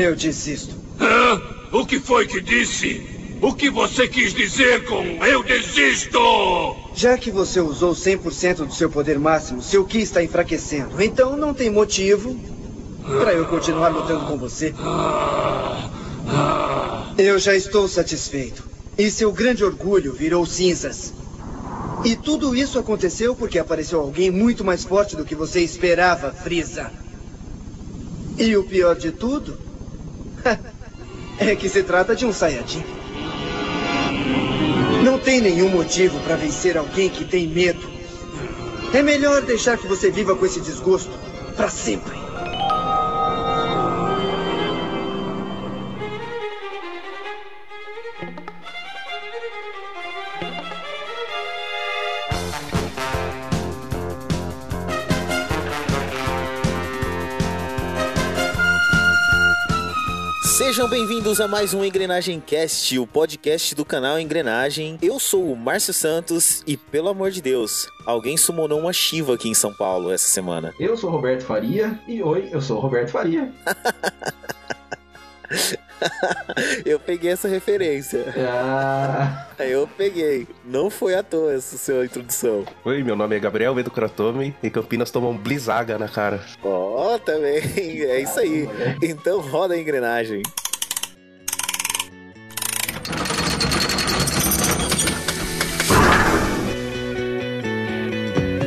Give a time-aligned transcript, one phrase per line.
[0.00, 0.74] Eu desisto.
[0.98, 1.42] Hã?
[1.70, 3.06] O que foi que disse?
[3.42, 6.18] O que você quis dizer com eu desisto?
[6.94, 11.02] Já que você usou 100% do seu poder máximo, seu Ki está enfraquecendo.
[11.02, 12.34] Então não tem motivo
[13.04, 14.72] para eu continuar lutando com você.
[17.18, 18.66] Eu já estou satisfeito.
[18.96, 21.12] E seu grande orgulho virou cinzas.
[22.06, 26.90] E tudo isso aconteceu porque apareceu alguém muito mais forte do que você esperava, Frieza.
[28.38, 29.69] E o pior de tudo
[31.38, 32.84] é que se trata de um Saiyajin.
[35.02, 37.88] Não tem nenhum motivo para vencer alguém que tem medo.
[38.92, 41.12] É melhor deixar que você viva com esse desgosto
[41.56, 42.19] para sempre.
[60.90, 64.98] Bem-vindos a mais um Engrenagem Cast, o podcast do canal Engrenagem.
[65.00, 69.48] Eu sou o Márcio Santos e, pelo amor de Deus, alguém summonou uma Shiva aqui
[69.48, 70.74] em São Paulo essa semana.
[70.80, 73.52] Eu sou o Roberto Faria e oi, eu sou o Roberto Faria.
[76.84, 78.24] eu peguei essa referência.
[78.36, 80.48] Ah, Eu peguei.
[80.64, 82.64] Não foi à toa essa sua introdução.
[82.84, 86.40] Oi, meu nome é Gabriel Vedo Kratomi e Campinas tomou um blizaga na cara.
[86.64, 87.60] Ó, também.
[88.10, 88.68] É isso aí.
[89.00, 90.42] Então roda a engrenagem.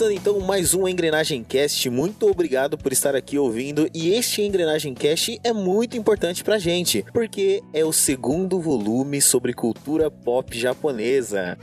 [0.00, 1.90] Começando então mais um Engrenagem Cast.
[1.90, 3.86] Muito obrigado por estar aqui ouvindo.
[3.92, 9.52] E este Engrenagem Cast é muito importante pra gente, porque é o segundo volume sobre
[9.52, 11.58] cultura pop japonesa.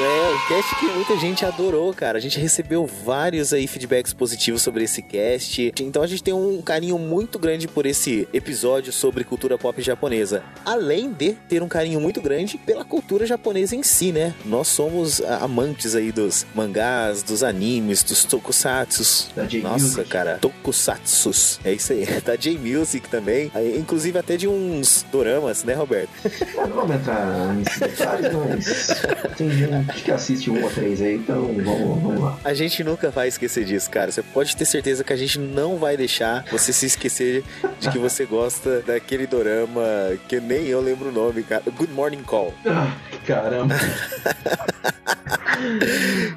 [0.00, 2.16] É, um cast que muita gente adorou, cara.
[2.16, 5.74] A gente recebeu vários aí feedbacks positivos sobre esse cast.
[5.78, 10.42] Então a gente tem um carinho muito grande por esse episódio sobre cultura pop japonesa.
[10.64, 14.34] Além de ter um carinho muito grande pela cultura japonesa em si, né?
[14.44, 19.28] Nós somos amantes aí dos mangás, dos animes, dos tokusatsus.
[19.36, 21.60] Da Nossa, cara, tokusatsus.
[21.62, 22.06] É isso aí.
[22.24, 23.50] Da J-Music também.
[23.76, 26.10] Inclusive até de uns doramas, né, Roberto?
[26.56, 29.02] não vamos entrar nesses detalhes, mas
[29.36, 29.48] tem
[29.90, 32.38] gente que assiste um ou três aí, então vamos, vamos lá.
[32.44, 34.10] A gente nunca vai esquecer disso, cara.
[34.10, 37.44] Você pode ter certeza que a gente não vai deixar você se esquecer
[37.78, 39.82] de que você gosta daquele dorama
[40.28, 41.62] que nem eu lembro o nome, cara.
[41.76, 42.54] Good Morning Call.
[42.66, 42.94] Ah,
[43.26, 43.74] caramba,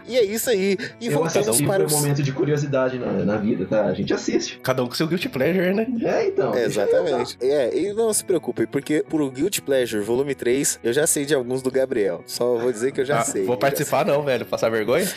[0.06, 0.78] E é isso aí.
[1.00, 1.92] E eu voltamos para por um os...
[1.94, 3.86] momento de curiosidade na, na vida, tá?
[3.86, 4.60] A gente assiste.
[4.62, 5.88] Cada um com seu guilty pleasure, né?
[6.02, 6.54] É, então.
[6.54, 7.38] É, exatamente.
[7.42, 11.26] É, e não se preocupe, porque por o Guilty Pleasure Volume 3, eu já sei
[11.26, 12.24] de alguns do Gabriel.
[12.26, 13.46] Só vou dizer que eu já Ah, sei.
[13.46, 14.46] vou participar não, velho.
[14.46, 15.08] Passar vergonha?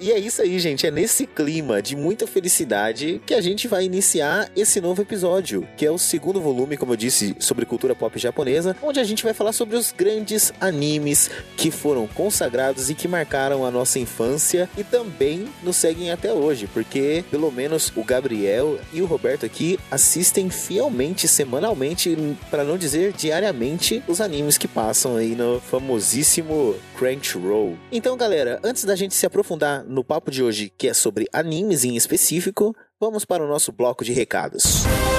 [0.00, 0.86] E é isso aí, gente.
[0.86, 5.84] É nesse clima de muita felicidade que a gente vai iniciar esse novo episódio, que
[5.84, 9.34] é o segundo volume, como eu disse, sobre cultura pop japonesa, onde a gente vai
[9.34, 14.84] falar sobre os grandes animes que foram consagrados e que marcaram a nossa infância e
[14.84, 20.48] também nos seguem até hoje, porque pelo menos o Gabriel e o Roberto aqui assistem
[20.48, 22.16] fielmente, semanalmente,
[22.50, 27.78] para não dizer diariamente, os animes que passam aí no famosíssimo Crunchyroll.
[27.92, 31.84] Então, galera, antes da gente se aprofundar no papo de hoje, que é sobre animes
[31.84, 34.82] em específico, vamos para o nosso bloco de recados.
[34.84, 35.17] E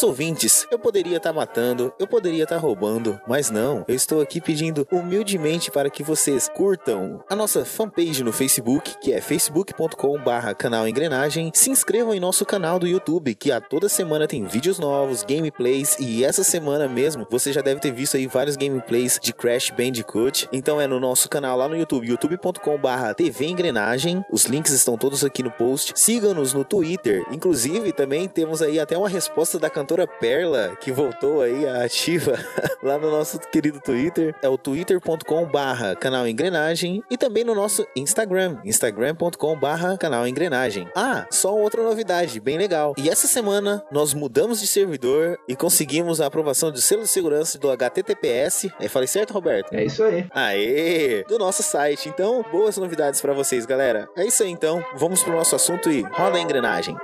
[0.00, 3.84] queridos ouvintes, eu poderia estar matando, eu poderia estar roubando, mas não.
[3.86, 9.12] Eu estou aqui pedindo humildemente para que vocês curtam a nossa fanpage no Facebook, que
[9.12, 11.50] é facebook.com/barra canal Engrenagem.
[11.54, 15.96] Se inscrevam em nosso canal do YouTube, que a toda semana tem vídeos novos, gameplays
[15.98, 20.48] e essa semana mesmo você já deve ter visto aí vários gameplays de Crash Bandicoot.
[20.52, 24.24] Então é no nosso canal lá no YouTube, youtube.com/barra TV Engrenagem.
[24.30, 25.92] Os links estão todos aqui no post.
[25.96, 27.24] Siga-nos no Twitter.
[27.30, 32.38] Inclusive também temos aí até uma resposta da cantora Perla, que voltou aí à ativa
[32.82, 34.34] lá no nosso querido Twitter.
[34.42, 40.88] É o twitter.com barra canal Engrenagem e também no nosso Instagram, instagram.com barra canal Engrenagem.
[40.94, 42.94] Ah, só outra novidade, bem legal.
[42.96, 47.58] E essa semana nós mudamos de servidor e conseguimos a aprovação de selo de segurança
[47.58, 48.70] do HTTPS.
[48.80, 49.72] Eu falei certo, Roberto?
[49.74, 50.26] É isso aí.
[50.30, 51.24] Aê!
[51.28, 52.08] Do nosso site.
[52.08, 54.08] Então, boas novidades pra vocês, galera.
[54.16, 54.84] É isso aí, então.
[54.94, 56.96] Vamos pro nosso assunto e roda a engrenagem.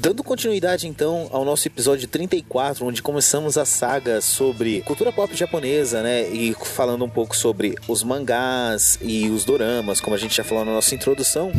[0.00, 6.02] Dando continuidade então ao nosso episódio 34, onde começamos a saga sobre cultura pop japonesa,
[6.02, 6.26] né?
[6.30, 10.64] E falando um pouco sobre os mangás e os doramas, como a gente já falou
[10.64, 11.52] na nossa introdução.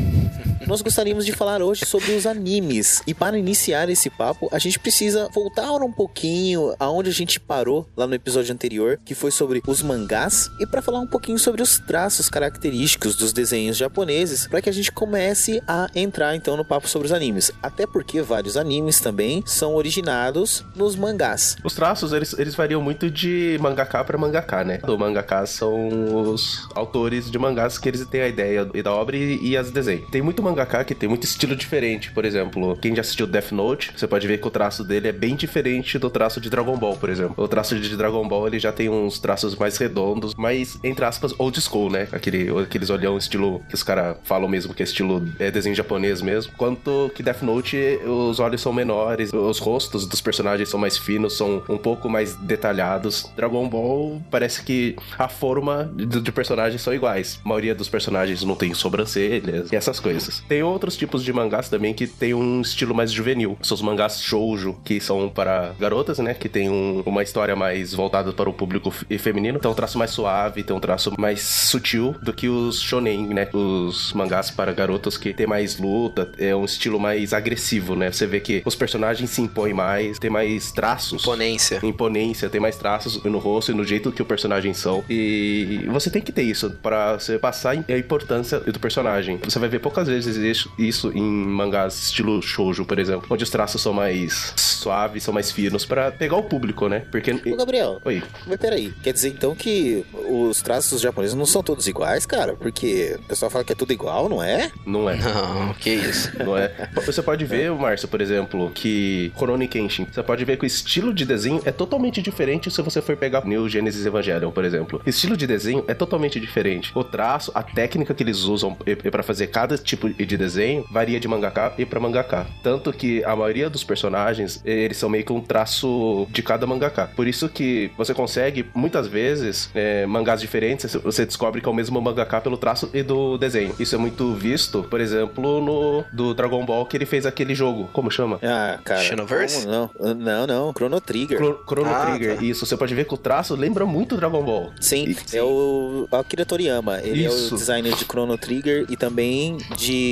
[0.67, 3.01] Nós gostaríamos de falar hoje sobre os animes.
[3.05, 7.87] E para iniciar esse papo, a gente precisa voltar um pouquinho aonde a gente parou
[7.95, 11.61] lá no episódio anterior, que foi sobre os mangás, e para falar um pouquinho sobre
[11.61, 16.63] os traços característicos dos desenhos japoneses, para que a gente comece a entrar então no
[16.63, 17.51] papo sobre os animes.
[17.61, 21.57] Até porque vários animes também são originados nos mangás.
[21.63, 24.79] Os traços, eles, eles variam muito de mangaka para mangaka, né?
[24.87, 29.39] O mangaka são os autores de mangás que eles têm a ideia da obra e,
[29.41, 30.05] e as desenham.
[30.09, 32.11] Tem muito mangaka que tem muito estilo diferente.
[32.11, 35.11] Por exemplo, quem já assistiu Death Note, você pode ver que o traço dele é
[35.11, 37.43] bem diferente do traço de Dragon Ball, por exemplo.
[37.43, 41.33] O traço de Dragon Ball, ele já tem uns traços mais redondos, mais, entre aspas,
[41.37, 42.07] old school, né?
[42.11, 46.21] Aquele, aqueles olhão estilo que os caras falam mesmo que é estilo é desenho japonês
[46.21, 46.53] mesmo.
[46.57, 51.37] Quanto que Death Note, os olhos são menores, os rostos dos personagens são mais finos,
[51.37, 53.29] são um pouco mais detalhados.
[53.35, 57.39] Dragon Ball parece que a forma de, de personagens são iguais.
[57.43, 60.40] A maioria dos personagens não tem sobrancelhas e essas coisas.
[60.47, 63.57] Tem outros tipos de mangás também que tem um estilo mais juvenil.
[63.61, 66.33] São os mangás shoujo, que são para garotas, né?
[66.33, 69.59] Que tem um, uma história mais voltada para o público feminino.
[69.59, 73.47] Tem um traço mais suave, tem um traço mais sutil do que os shonen, né?
[73.53, 78.11] Os mangás para garotas que tem mais luta, é um estilo mais agressivo, né?
[78.11, 81.21] Você vê que os personagens se impõem mais, tem mais traços.
[81.23, 81.79] Imponência.
[81.83, 85.03] Imponência, tem mais traços no rosto e no jeito que o personagem são.
[85.09, 89.39] E você tem que ter isso para você passar a importância do personagem.
[89.43, 93.49] Você vai ver poucas vezes isso- isso em mangás estilo shoujo, por exemplo, onde os
[93.49, 97.03] traços são mais suaves, são mais finos para pegar o público, né?
[97.11, 98.23] Porque Ô, Gabriel, Oi.
[98.47, 102.55] mas peraí, quer dizer então que os traços japoneses não são todos iguais, cara?
[102.55, 104.71] Porque o pessoal fala que é tudo igual, não é?
[104.85, 105.17] não é.
[105.17, 106.31] Não, que isso.
[106.43, 106.89] Não é?
[107.05, 111.13] Você pode ver, Márcio, por exemplo, que Rurouni Kenshin, você pode ver que o estilo
[111.13, 115.01] de desenho é totalmente diferente se você for pegar New Genesis Evangelion, por exemplo.
[115.05, 116.91] O estilo de desenho é totalmente diferente.
[116.95, 118.75] O traço, a técnica que eles usam
[119.11, 122.47] para fazer cada tipo de desenho varia de mangaka e para mangaka.
[122.63, 127.09] Tanto que a maioria dos personagens, eles são meio que um traço de cada mangaka.
[127.15, 131.73] Por isso que você consegue, muitas vezes, é, mangás diferentes, você descobre que é o
[131.73, 133.73] mesmo mangaka pelo traço e do desenho.
[133.79, 137.89] Isso é muito visto, por exemplo, no do Dragon Ball que ele fez aquele jogo.
[137.93, 138.39] Como chama?
[138.43, 139.01] Ah, cara.
[139.01, 139.65] Xenoverse?
[139.67, 140.73] Não, não, não.
[140.73, 141.37] Chrono Trigger.
[141.37, 142.37] Chro- Chrono Ah, Trigger.
[142.37, 142.43] tá.
[142.43, 144.71] Isso, você pode ver que o traço lembra muito Dragon Ball.
[144.79, 146.99] Sim, E- é o Akira Toriyama.
[147.03, 147.55] Ele é Isso.
[147.55, 150.10] o designer de Chrono Trigger e também de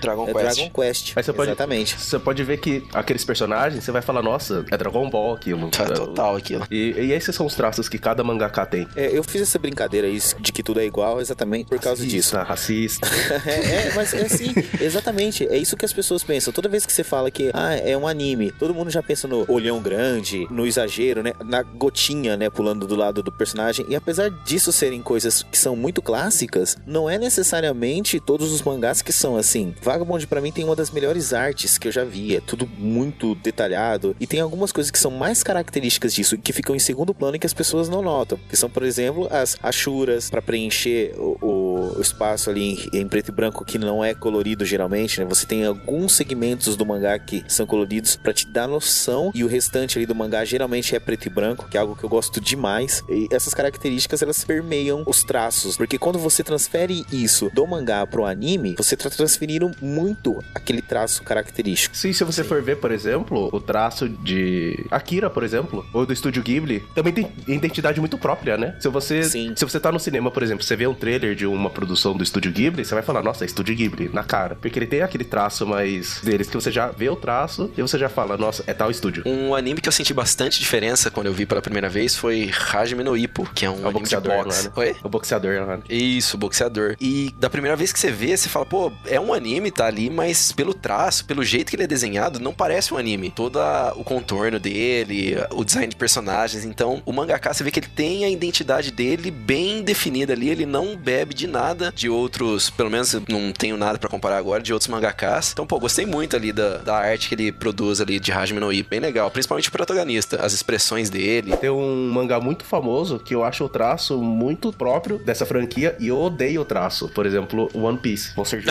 [0.00, 0.56] Dragon é, Quest.
[0.56, 1.12] Dragon Quest.
[1.16, 1.98] Aí você pode- Exatamente.
[1.98, 5.70] Você pode ver que aqueles personagens, você vai falar, nossa, é Dragon Ball aquilo.
[5.70, 6.66] Tá total aquilo.
[6.70, 8.86] E, e esses são os traços que cada mangaka tem.
[8.96, 12.36] É, eu fiz essa brincadeira aí de que tudo é igual exatamente por causa disso.
[12.36, 13.06] Racista.
[13.46, 15.46] é, é, mas é assim, exatamente.
[15.46, 16.52] É isso que as pessoas pensam.
[16.52, 19.44] Toda vez que você fala que ah, é um anime, todo mundo já pensa no
[19.48, 21.32] olhão grande, no exagero, né?
[21.44, 22.50] Na gotinha, né?
[22.50, 23.86] Pulando do lado do personagem.
[23.88, 29.02] E apesar disso serem coisas que são muito clássicas, não é necessariamente todos os mangás
[29.02, 29.74] que são assim.
[29.82, 32.36] Vagabond pra mim tem uma das melhores artes que eu já vi.
[32.36, 34.14] É tudo muito detalhado.
[34.20, 37.38] E tem algumas coisas que são mais características disso, que ficam em segundo plano e
[37.38, 38.38] que as pessoas não notam.
[38.48, 41.66] Que são, por exemplo, as achuras para preencher o, o-
[41.96, 45.26] o espaço ali em, em preto e branco que não é colorido geralmente, né?
[45.26, 49.46] Você tem alguns segmentos do mangá que são coloridos para te dar noção e o
[49.46, 52.40] restante ali do mangá geralmente é preto e branco, que é algo que eu gosto
[52.40, 53.02] demais.
[53.08, 58.24] E essas características elas permeiam os traços, porque quando você transfere isso do mangá pro
[58.24, 61.96] anime, você tá transferindo muito aquele traço característico.
[61.96, 66.12] Sim, se você for ver, por exemplo, o traço de Akira, por exemplo, ou do
[66.12, 68.76] estúdio Ghibli, também tem identidade muito própria, né?
[68.78, 69.52] Se você Sim.
[69.56, 72.22] se você tá no cinema, por exemplo, você vê um trailer de uma produção do
[72.22, 74.54] Estúdio Ghibli, você vai falar, nossa, é Estúdio Ghibli, na cara.
[74.54, 77.98] Porque ele tem aquele traço mais deles que você já vê o traço e você
[77.98, 79.24] já fala, nossa, é tal estúdio.
[79.26, 83.02] Um anime que eu senti bastante diferença quando eu vi pela primeira vez foi Hajime
[83.02, 84.64] no Ippo, que é um É o anime de boxeador, boxe.
[84.66, 84.72] né?
[84.76, 84.96] Oi?
[85.02, 85.78] O boxeador, né?
[85.88, 86.96] Isso, boxeador.
[87.00, 90.10] E da primeira vez que você vê, você fala, pô, é um anime, tá ali,
[90.10, 93.30] mas pelo traço, pelo jeito que ele é desenhado, não parece um anime.
[93.30, 93.58] Todo
[93.96, 96.64] o contorno dele, o design de personagens.
[96.64, 100.48] Então, o mangaka, você vê que ele tem a identidade dele bem definida ali.
[100.48, 104.62] Ele não bebe de nada de outros, pelo menos não tenho nada pra comparar agora,
[104.62, 105.52] de outros mangakas.
[105.52, 108.72] Então, pô, gostei muito ali da, da arte que ele produz ali de Hajime no
[108.72, 108.90] Ippo.
[108.90, 109.30] Bem legal.
[109.30, 111.56] Principalmente o protagonista, as expressões dele.
[111.56, 116.08] Tem um mangá muito famoso que eu acho o traço muito próprio dessa franquia e
[116.08, 117.08] eu odeio o traço.
[117.08, 118.34] Por exemplo, One Piece.
[118.34, 118.62] Vou ser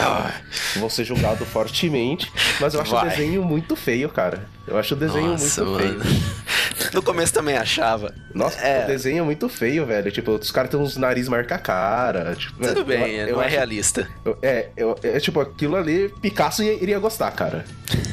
[0.78, 3.08] vou ser julgado fortemente, mas eu acho Vai.
[3.08, 4.48] o desenho muito feio, cara.
[4.68, 6.04] Eu acho o desenho Nossa, muito mano.
[6.04, 6.16] feio.
[6.96, 8.14] No começo também achava.
[8.34, 8.86] Nossa, É.
[8.86, 10.12] o desenho é muito feio, velho.
[10.12, 12.36] Tipo, os caras têm uns nariz marca cara.
[12.36, 14.08] Tipo, Tudo eu- bem, eu não é acho- realista.
[14.24, 17.66] eu- É, eu- é tipo, aquilo ali, Picasso ia- iria gostar, cara.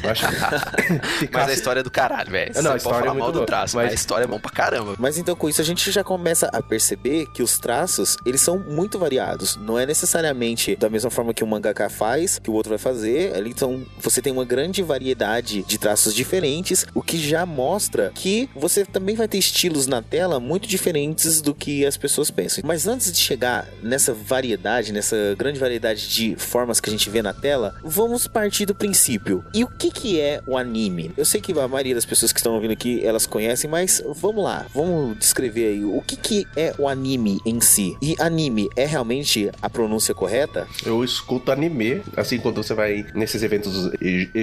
[0.03, 0.33] Eu acho que
[1.31, 2.51] Mas a história é do caralho, velho.
[2.55, 4.27] Não, a pode história é falar muito mal do traço, mas- mas a história é
[4.27, 4.95] bom pra caramba.
[4.99, 8.59] Mas então com isso a gente já começa a perceber que os traços, eles são
[8.59, 9.55] muito variados.
[9.57, 13.33] Não é necessariamente da mesma forma que o mangaka faz, que o outro vai fazer.
[13.35, 18.49] Ali, Então você tem uma grande variedade de traços diferentes, o que já mostra que
[18.55, 22.63] você também vai ter estilos na tela muito diferentes do que as pessoas pensam.
[22.65, 27.21] Mas antes de chegar nessa variedade, nessa grande variedade de formas que a gente vê
[27.21, 29.43] na tela, vamos partir do princípio.
[29.53, 31.11] E o que que é o anime?
[31.17, 34.43] Eu sei que a maioria das pessoas que estão ouvindo aqui, elas conhecem, mas vamos
[34.43, 37.95] lá, vamos descrever aí o que que é o anime em si.
[38.01, 40.67] E anime é realmente a pronúncia correta?
[40.85, 43.91] Eu escuto anime, assim, quando você vai nesses eventos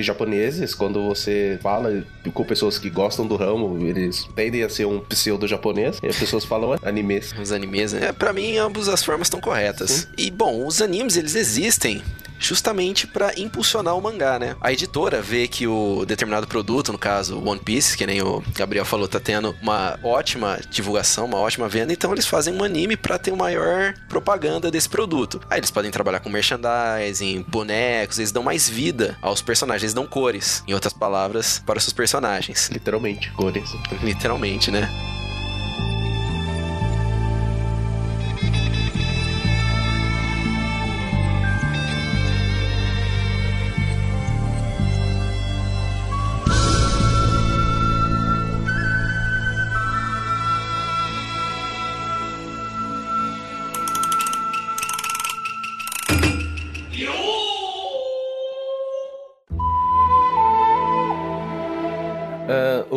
[0.00, 5.00] japoneses, quando você fala com pessoas que gostam do ramo, eles tendem a ser um
[5.00, 7.32] pseudo japonês, e as pessoas falam animes.
[7.40, 8.12] Os animes, né?
[8.12, 10.08] Pra mim, ambas as formas estão corretas.
[10.16, 12.02] E, bom, os animes, eles existem
[12.40, 14.56] justamente pra impulsionar o mangá, né?
[14.60, 18.84] A editora vê que o determinado produto, no caso One Piece, que nem o Gabriel
[18.84, 23.18] falou, tá tendo uma ótima divulgação, uma ótima venda, então eles fazem um anime pra
[23.18, 25.40] ter uma maior propaganda desse produto.
[25.50, 30.06] Aí eles podem trabalhar com merchandising, bonecos, eles dão mais vida aos personagens, eles dão
[30.06, 32.68] cores, em outras palavras, para os seus personagens.
[32.70, 33.70] Literalmente, cores.
[34.02, 34.88] Literalmente, né?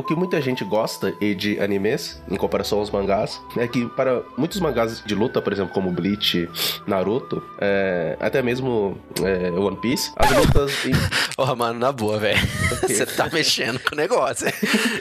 [0.03, 4.21] O que muita gente gosta e de animes, em comparação aos mangás, é que para
[4.37, 6.49] muitos mangás de luta, por exemplo, como Bleach,
[6.85, 10.91] Naruto, é, até mesmo é, One Piece, as lutas em-
[11.37, 12.37] Porra, mano, na boa, velho.
[12.81, 14.45] Você tá mexendo com o negócio.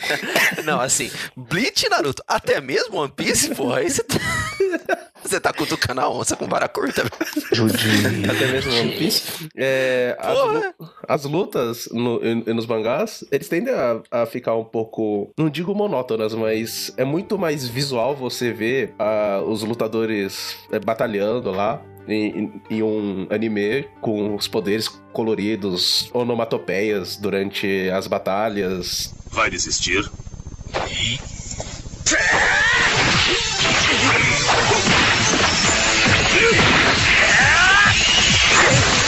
[0.65, 4.17] Não, assim, Bleach e Naruto, até mesmo One Piece, porra, aí você tá...
[5.23, 8.31] Você tá cutucando a onça com vara curta, velho.
[8.31, 10.75] até mesmo One Piece, é, as, lu-
[11.09, 15.49] as lutas no- e- e nos mangás, eles tendem a, a ficar um pouco, não
[15.49, 21.81] digo monótonas, mas é muito mais visual você ver ah, os lutadores é, batalhando lá.
[22.09, 29.15] Em, em- em um anime com os poderes coloridos, onomatopeias durante as batalhas.
[29.31, 30.11] Vai desistir?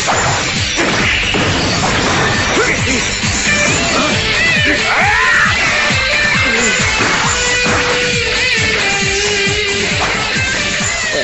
[0.07, 0.11] É,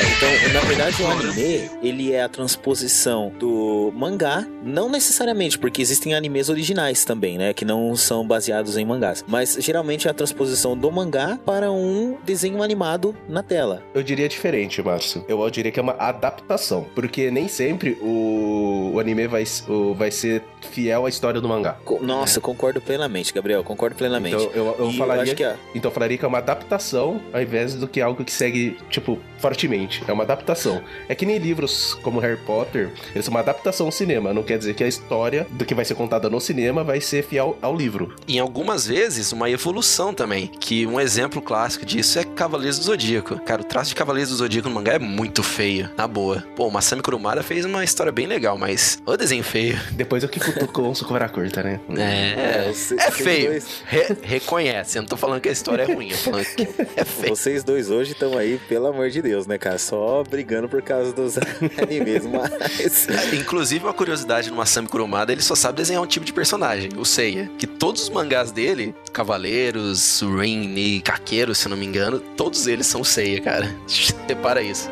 [0.03, 6.13] então, na verdade, o anime, ele é a transposição do mangá, não necessariamente, porque existem
[6.13, 10.75] animes originais também, né, que não são baseados em mangás, mas geralmente é a transposição
[10.77, 13.81] do mangá para um desenho animado na tela.
[13.93, 15.23] Eu diria diferente, Márcio.
[15.27, 16.85] Eu diria que é uma adaptação.
[16.93, 21.77] Porque nem sempre o, o anime vai, o- vai ser fiel à história do mangá.
[22.01, 24.35] Nossa, concordo plenamente, Gabriel, concordo plenamente.
[24.35, 25.23] Então eu, eu falaria.
[25.23, 28.23] acho que é- Então eu falaria que é uma adaptação ao invés do que algo
[28.23, 30.03] que segue, tipo, fortemente.
[30.07, 30.40] É uma adaptação.
[30.45, 30.81] Japão.
[31.07, 34.33] É que nem livros como Harry Potter, eles são uma adaptação ao cinema.
[34.33, 37.23] Não quer dizer que a história do que vai ser contada no cinema vai ser
[37.23, 38.15] fiel ao livro.
[38.27, 40.47] E em algumas vezes, uma evolução também.
[40.47, 43.39] Que um exemplo clássico disso é Cavaleiros do Zodíaco.
[43.41, 46.43] Cara, o traço de Cavaleiros do Zodíaco no mangá é muito feio, na boa.
[46.55, 49.79] Pô, o Masami Kurumada fez uma história bem legal, mas o desenho feio.
[49.91, 51.79] Depois eu que cutuco o Sukura curta, né?
[51.97, 52.71] É, é,
[53.07, 53.61] é feio.
[53.85, 54.97] Re- reconhece.
[54.97, 57.35] Eu não tô falando que a história é ruim, eu tô falando que é feio.
[57.35, 59.77] Vocês dois hoje estão aí, pelo amor de Deus, né, cara?
[59.77, 61.37] Só brigando por causa dos
[61.77, 63.07] animes, mas.
[63.33, 67.05] Inclusive, uma curiosidade no Masami Kurumada, ele só sabe desenhar um tipo de personagem, o
[67.05, 67.51] Seiya.
[67.57, 72.87] Que todos os mangás dele, Cavaleiros, Rin e Kakeiro, se não me engano, todos eles
[72.87, 73.75] são Seiya, cara.
[74.27, 74.89] Repara isso.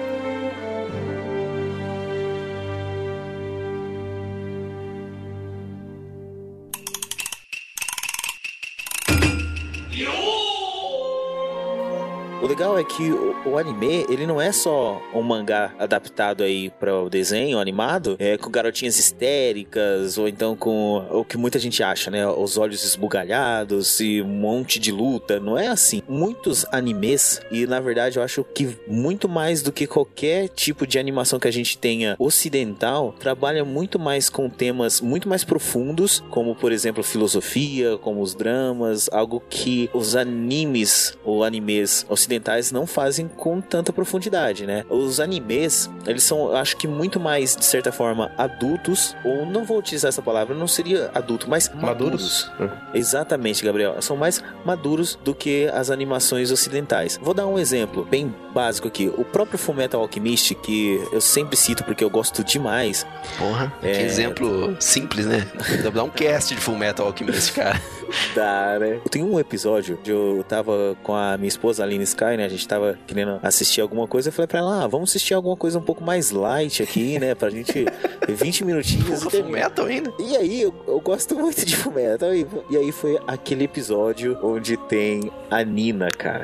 [12.59, 16.93] Legal é que o, o anime, ele não é só um mangá adaptado aí para
[16.93, 22.11] o desenho animado, é, com garotinhas histéricas, ou então com o que muita gente acha,
[22.11, 22.27] né?
[22.27, 25.39] Os olhos esbugalhados e um monte de luta.
[25.39, 26.01] Não é assim.
[26.05, 30.99] Muitos animes, e na verdade eu acho que muito mais do que qualquer tipo de
[30.99, 36.53] animação que a gente tenha ocidental, trabalha muito mais com temas muito mais profundos, como
[36.53, 43.27] por exemplo filosofia, como os dramas, algo que os animes ou animes ocidentais não fazem
[43.27, 44.84] com tanta profundidade, né?
[44.89, 49.77] Os animes, eles são, acho que muito mais de certa forma adultos, ou não vou
[49.77, 52.50] utilizar essa palavra, não seria adulto, mas maduros.
[52.60, 52.79] Maduros?
[52.94, 54.01] Exatamente, Gabriel.
[54.01, 57.20] São mais maduros do que as animações ocidentais.
[57.22, 59.12] Vou dar um exemplo bem básico aqui.
[59.18, 63.06] O próprio Fullmetal Alchemist, que eu sempre cito porque eu gosto demais.
[63.38, 64.01] Porra, que É.
[64.03, 65.48] exemplo simples, né?
[65.94, 67.79] Dá um cast de Full Metal Alchemist, cara.
[68.34, 69.00] Da, né?
[69.12, 72.46] Tem um episódio onde eu tava com a minha esposa, Aline Sky, né?
[72.46, 74.29] A gente tava querendo assistir alguma coisa.
[74.29, 77.36] Eu falei pra ela, ah, vamos assistir alguma coisa um pouco mais light aqui, né?
[77.36, 77.86] Pra gente
[78.27, 79.50] 20 minutinhos e Porra, Full.
[79.50, 80.13] Metal ainda?
[80.19, 82.34] E aí, eu, eu gosto muito de Fullmetal.
[82.34, 86.43] E, e aí foi aquele episódio onde tem a Nina, cara.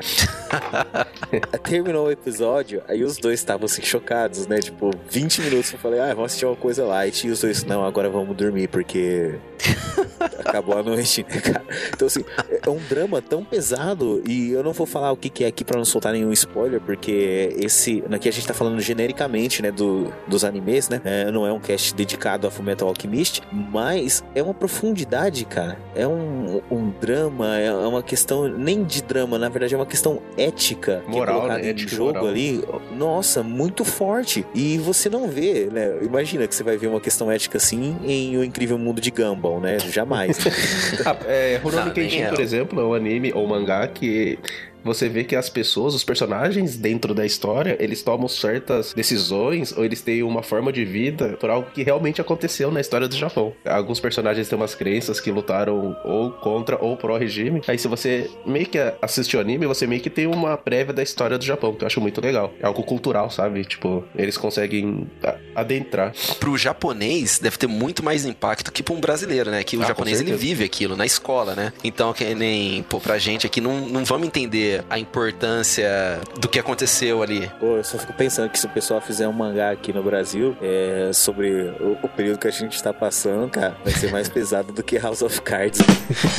[1.64, 4.58] Terminou o episódio, aí os dois estavam assim chocados, né?
[4.58, 7.26] Tipo, 20 minutos eu falei, ah, vamos assistir uma coisa light.
[7.26, 9.34] E os dois, não, agora vamos dormir, porque
[10.44, 11.64] acabou a noite, né, cara?
[11.94, 12.24] Então, assim,
[12.64, 14.22] é um drama tão pesado.
[14.26, 16.80] E eu não vou falar o que, que é aqui pra não soltar nenhum spoiler,
[16.80, 18.02] porque esse.
[18.10, 21.00] Aqui a gente tá falando genericamente, né, do, dos animes, né?
[21.04, 25.78] É, não é um cast dedicado a Fullmetal Alchemist, mas é uma profundidade, cara.
[25.94, 30.20] É um, um drama, é uma questão nem de drama, na verdade é uma questão
[30.36, 31.70] ética que é Moral, colocada né?
[31.70, 32.26] Ética jogo moral.
[32.28, 32.64] ali.
[32.96, 34.44] Nossa, muito forte.
[34.54, 35.98] E você não vê, né?
[36.02, 39.60] Imagina que você vai ver uma questão ética assim em O Incrível Mundo de Gumball,
[39.60, 39.78] né?
[39.78, 40.38] Jamais.
[40.44, 40.52] né?
[41.06, 42.28] Ah, é, Rurouni Kenshin, é.
[42.28, 44.38] por exemplo, é um anime ou mangá que
[44.86, 49.84] você vê que as pessoas, os personagens dentro da história, eles tomam certas decisões ou
[49.84, 53.52] eles têm uma forma de vida por algo que realmente aconteceu na história do Japão.
[53.64, 57.60] Alguns personagens têm umas crenças que lutaram ou contra ou pró regime.
[57.66, 61.02] Aí se você meio que assiste o anime, você meio que tem uma prévia da
[61.02, 62.52] história do Japão, que eu acho muito legal.
[62.60, 63.64] É algo cultural, sabe?
[63.64, 65.06] Tipo, eles conseguem
[65.54, 66.12] adentrar.
[66.38, 69.62] Pro japonês, deve ter muito mais impacto que pra um brasileiro, né?
[69.64, 71.72] Que o Ah, japonês, ele vive aquilo na escola, né?
[71.82, 76.58] Então, que nem, pô, pra gente aqui, não, não vamos entender a importância do que
[76.58, 77.50] aconteceu ali.
[77.60, 80.56] Pô, eu só fico pensando que se o pessoal fizer um mangá aqui no Brasil
[80.60, 84.72] é, sobre o, o período que a gente tá passando, cara, vai ser mais pesado
[84.72, 85.80] do que House of Cards.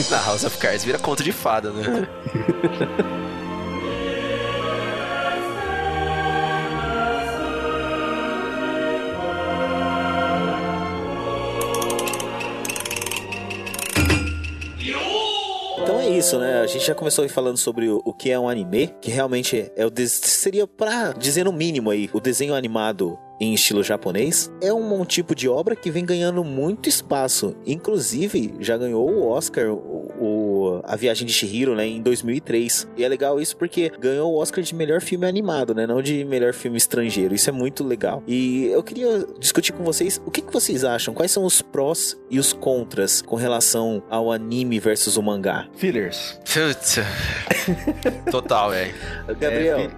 [0.09, 2.07] Na House of Cards vira conto de fada, né?
[16.27, 16.59] isso, né?
[16.59, 19.85] A gente já começou falando sobre o, o que é um anime, que realmente é
[19.85, 24.51] o seria pra dizer no mínimo aí, o desenho animado em estilo japonês.
[24.61, 27.55] É um, um tipo de obra que vem ganhando muito espaço.
[27.65, 29.77] Inclusive, já ganhou o Oscar, o,
[30.19, 30.46] o-
[30.83, 32.87] A Viagem de Shihiro, né, em 2003.
[32.97, 36.23] E é legal isso porque ganhou o Oscar de melhor filme animado, né, não de
[36.25, 37.33] melhor filme estrangeiro.
[37.35, 38.23] Isso é muito legal.
[38.27, 42.17] E eu queria discutir com vocês o que, que vocês acham, quais são os prós
[42.29, 45.67] e os contras com relação ao anime versus o mangá.
[45.75, 46.39] Fillers.
[46.45, 46.99] Putz.
[48.31, 48.93] Total, velho.
[49.39, 49.89] Gabriel, É,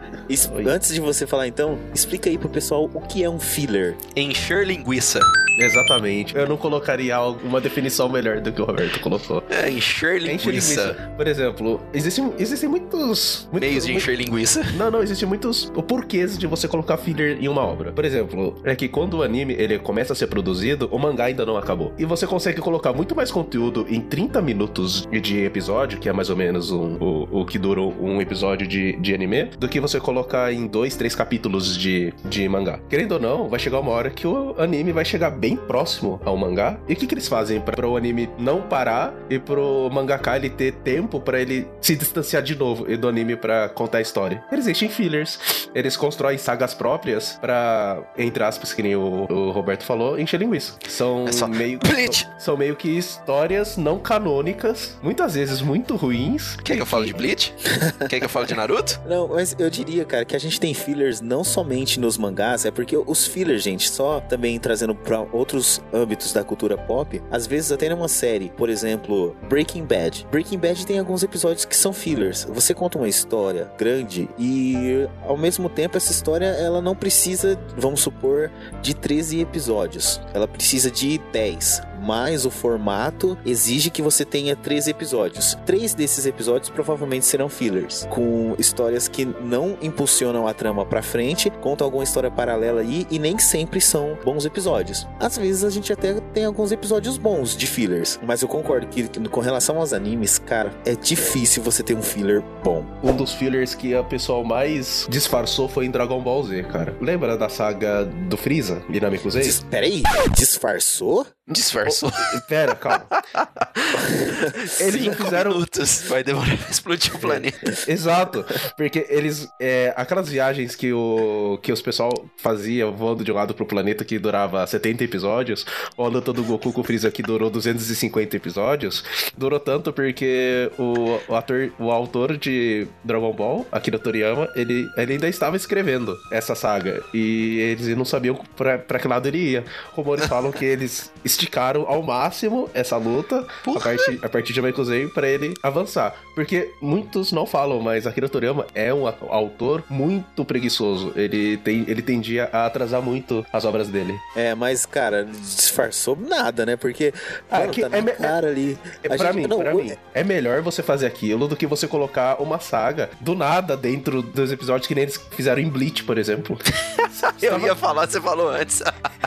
[0.56, 0.66] Oi.
[0.68, 3.96] antes de você falar então, explica aí pro pessoal o que é um filler.
[4.16, 5.20] Encher linguiça.
[5.60, 6.36] Exatamente.
[6.36, 9.44] Eu não colocaria uma definição melhor do que o Roberto colocou.
[9.50, 10.69] É, encher Enche linguiça.
[10.76, 11.12] Linguiça.
[11.16, 14.64] Por exemplo, existem, existem muitos, muitos Meios de encher linguiça.
[14.78, 17.92] Não, não, existem muitos porquês de você colocar filler em uma obra.
[17.92, 21.46] Por exemplo, é que quando o anime ele começa a ser produzido, o mangá ainda
[21.46, 21.94] não acabou.
[21.98, 26.30] E você consegue colocar muito mais conteúdo em 30 minutos de episódio, que é mais
[26.30, 30.00] ou menos um- o, o que dura um episódio de, de anime, do que você
[30.00, 32.80] colocar em dois, três capítulos de, de mangá.
[32.90, 36.38] Querendo ou não, vai chegar uma hora que o anime vai chegar bem próximo ao
[36.38, 36.80] mangá.
[36.88, 40.50] E o que, que eles fazem para o anime não parar e pro mangaka ele
[40.60, 44.44] ter tempo pra ele se distanciar de novo do anime pra contar a história?
[44.52, 45.70] Eles enchem fillers.
[45.74, 50.74] Eles constroem sagas próprias pra, entre aspas, que nem o, o Roberto falou, encher linguiça.
[50.90, 52.24] São É só meio Bleach.
[52.24, 56.58] são, são meio que histórias não canônicas, muitas vezes muito ruins.
[56.58, 57.54] Quer que eu fale de Bleach?
[58.10, 59.00] Quer que eu fale de Naruto?
[59.08, 62.72] Não, mas eu diria, cara, que a gente tem fillers não somente nos mangás, é
[62.72, 67.72] porque os fillers, gente, só também trazendo pra outros âmbitos da cultura pop, às vezes
[67.72, 70.28] até numa série, por exemplo, Breaking Bad.
[70.32, 72.46] Breaking Bad tem alguns episódios que são fillers.
[72.50, 78.02] Você conta uma história grande e ao mesmo tempo essa história ela não precisa, vamos
[78.02, 80.22] supor, de 13 episódios.
[80.34, 81.89] Ela precisa de 10.
[82.02, 85.58] Mas o formato exige que você tenha 13 episódios.
[85.66, 91.50] Três desses episódios provavelmente serão fillers, com histórias que não impulsionam a trama pra frente,
[91.50, 95.08] contam alguma história paralela aí e nem sempre são bons episódios.
[95.20, 99.08] Às vezes a gente até tem alguns episódios bons de fillers, mas eu concordo que
[99.30, 102.86] com relação aos animes, cara, é difícil você ter um filler bom.
[103.04, 106.96] Um dos fillers que a pessoa mais disfarçou foi em Dragon Ball Z, cara.
[107.02, 109.42] Lembra da saga do Freeza, Dinamico Z?
[109.42, 110.04] Dis Peraí,
[110.36, 111.26] disfarçou?
[111.50, 112.12] Disfarçou.
[112.48, 113.06] Pera, calma.
[114.80, 115.52] Eles não Cinco fizeram.
[115.52, 116.04] minutos.
[116.08, 117.74] Vai demorar pra explodir o planeta.
[117.88, 118.46] Exato,
[118.78, 119.48] porque eles.
[119.60, 124.06] é, aquelas viagens que, o, que os pessoal fazia voando de um lado pro planeta
[124.06, 125.66] que durava 70 episódios,
[125.98, 129.04] ou a luta do Goku com o Freeza que durou 250 episódios,
[129.38, 135.14] durou tanto porque o, o ator, o autor de Dragon Ball, Akira Toriyama, ele, ele
[135.14, 139.66] ainda estava escrevendo essa saga e eles não sabiam pra, pra que lado ele ia.
[139.94, 144.84] Rumores falam que eles esticaram ao máximo essa luta a partir, a partir de Michael
[144.86, 146.14] Zay pra ele avançar.
[146.36, 151.14] Porque muitos não falam, mas Akira Toriyama é um autor muito preguiçoso.
[151.16, 154.14] Ele, tem, ele tendia a atrasar muito as obras dele.
[154.36, 156.76] É, mas, cara, disfarçou nada, né?
[156.76, 157.14] Porque,
[157.50, 158.78] Ah, mano, que tá é me- cara ali.
[159.04, 161.88] É, pra gente- mim, não, pra mim, é melhor você fazer aquilo do que você
[161.88, 166.18] colocar uma saga do nada dentro dos episódios que nem eles fizeram em Bleach, por
[166.18, 166.58] exemplo.
[167.42, 168.82] Eu ia falar, você falou antes.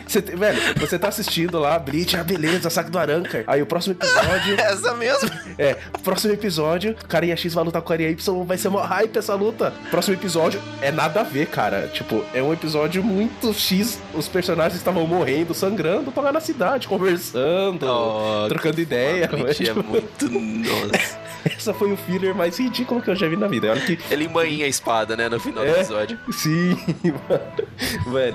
[0.07, 3.45] Você, velho, você tá assistindo lá, Bleach, ah, beleza, saga do Arancar.
[3.47, 4.55] Aí o próximo episódio.
[4.61, 5.31] Essa mesmo.
[5.59, 9.17] É, próximo episódio, Carinha X vai lutar com a Carinha Y, vai ser uma hype
[9.17, 9.73] essa luta.
[9.91, 11.89] Próximo episódio é nada a ver, cara.
[11.93, 13.99] Tipo, é um episódio muito X.
[14.15, 19.27] Os personagens estavam morrendo, sangrando, tão lá na cidade, conversando, Oh, trocando ideia.
[19.29, 20.29] Bleach é Tipo, muito.
[20.31, 21.23] Nossa.
[21.45, 23.71] Essa foi o filler mais ridículo que eu já vi na vida.
[23.71, 23.99] Olha que.
[24.11, 25.81] Ele embainha a espada, né, no final do É.
[25.81, 26.19] episódio.
[26.31, 26.77] Sim,
[27.29, 28.13] mano.
[28.13, 28.35] Velho.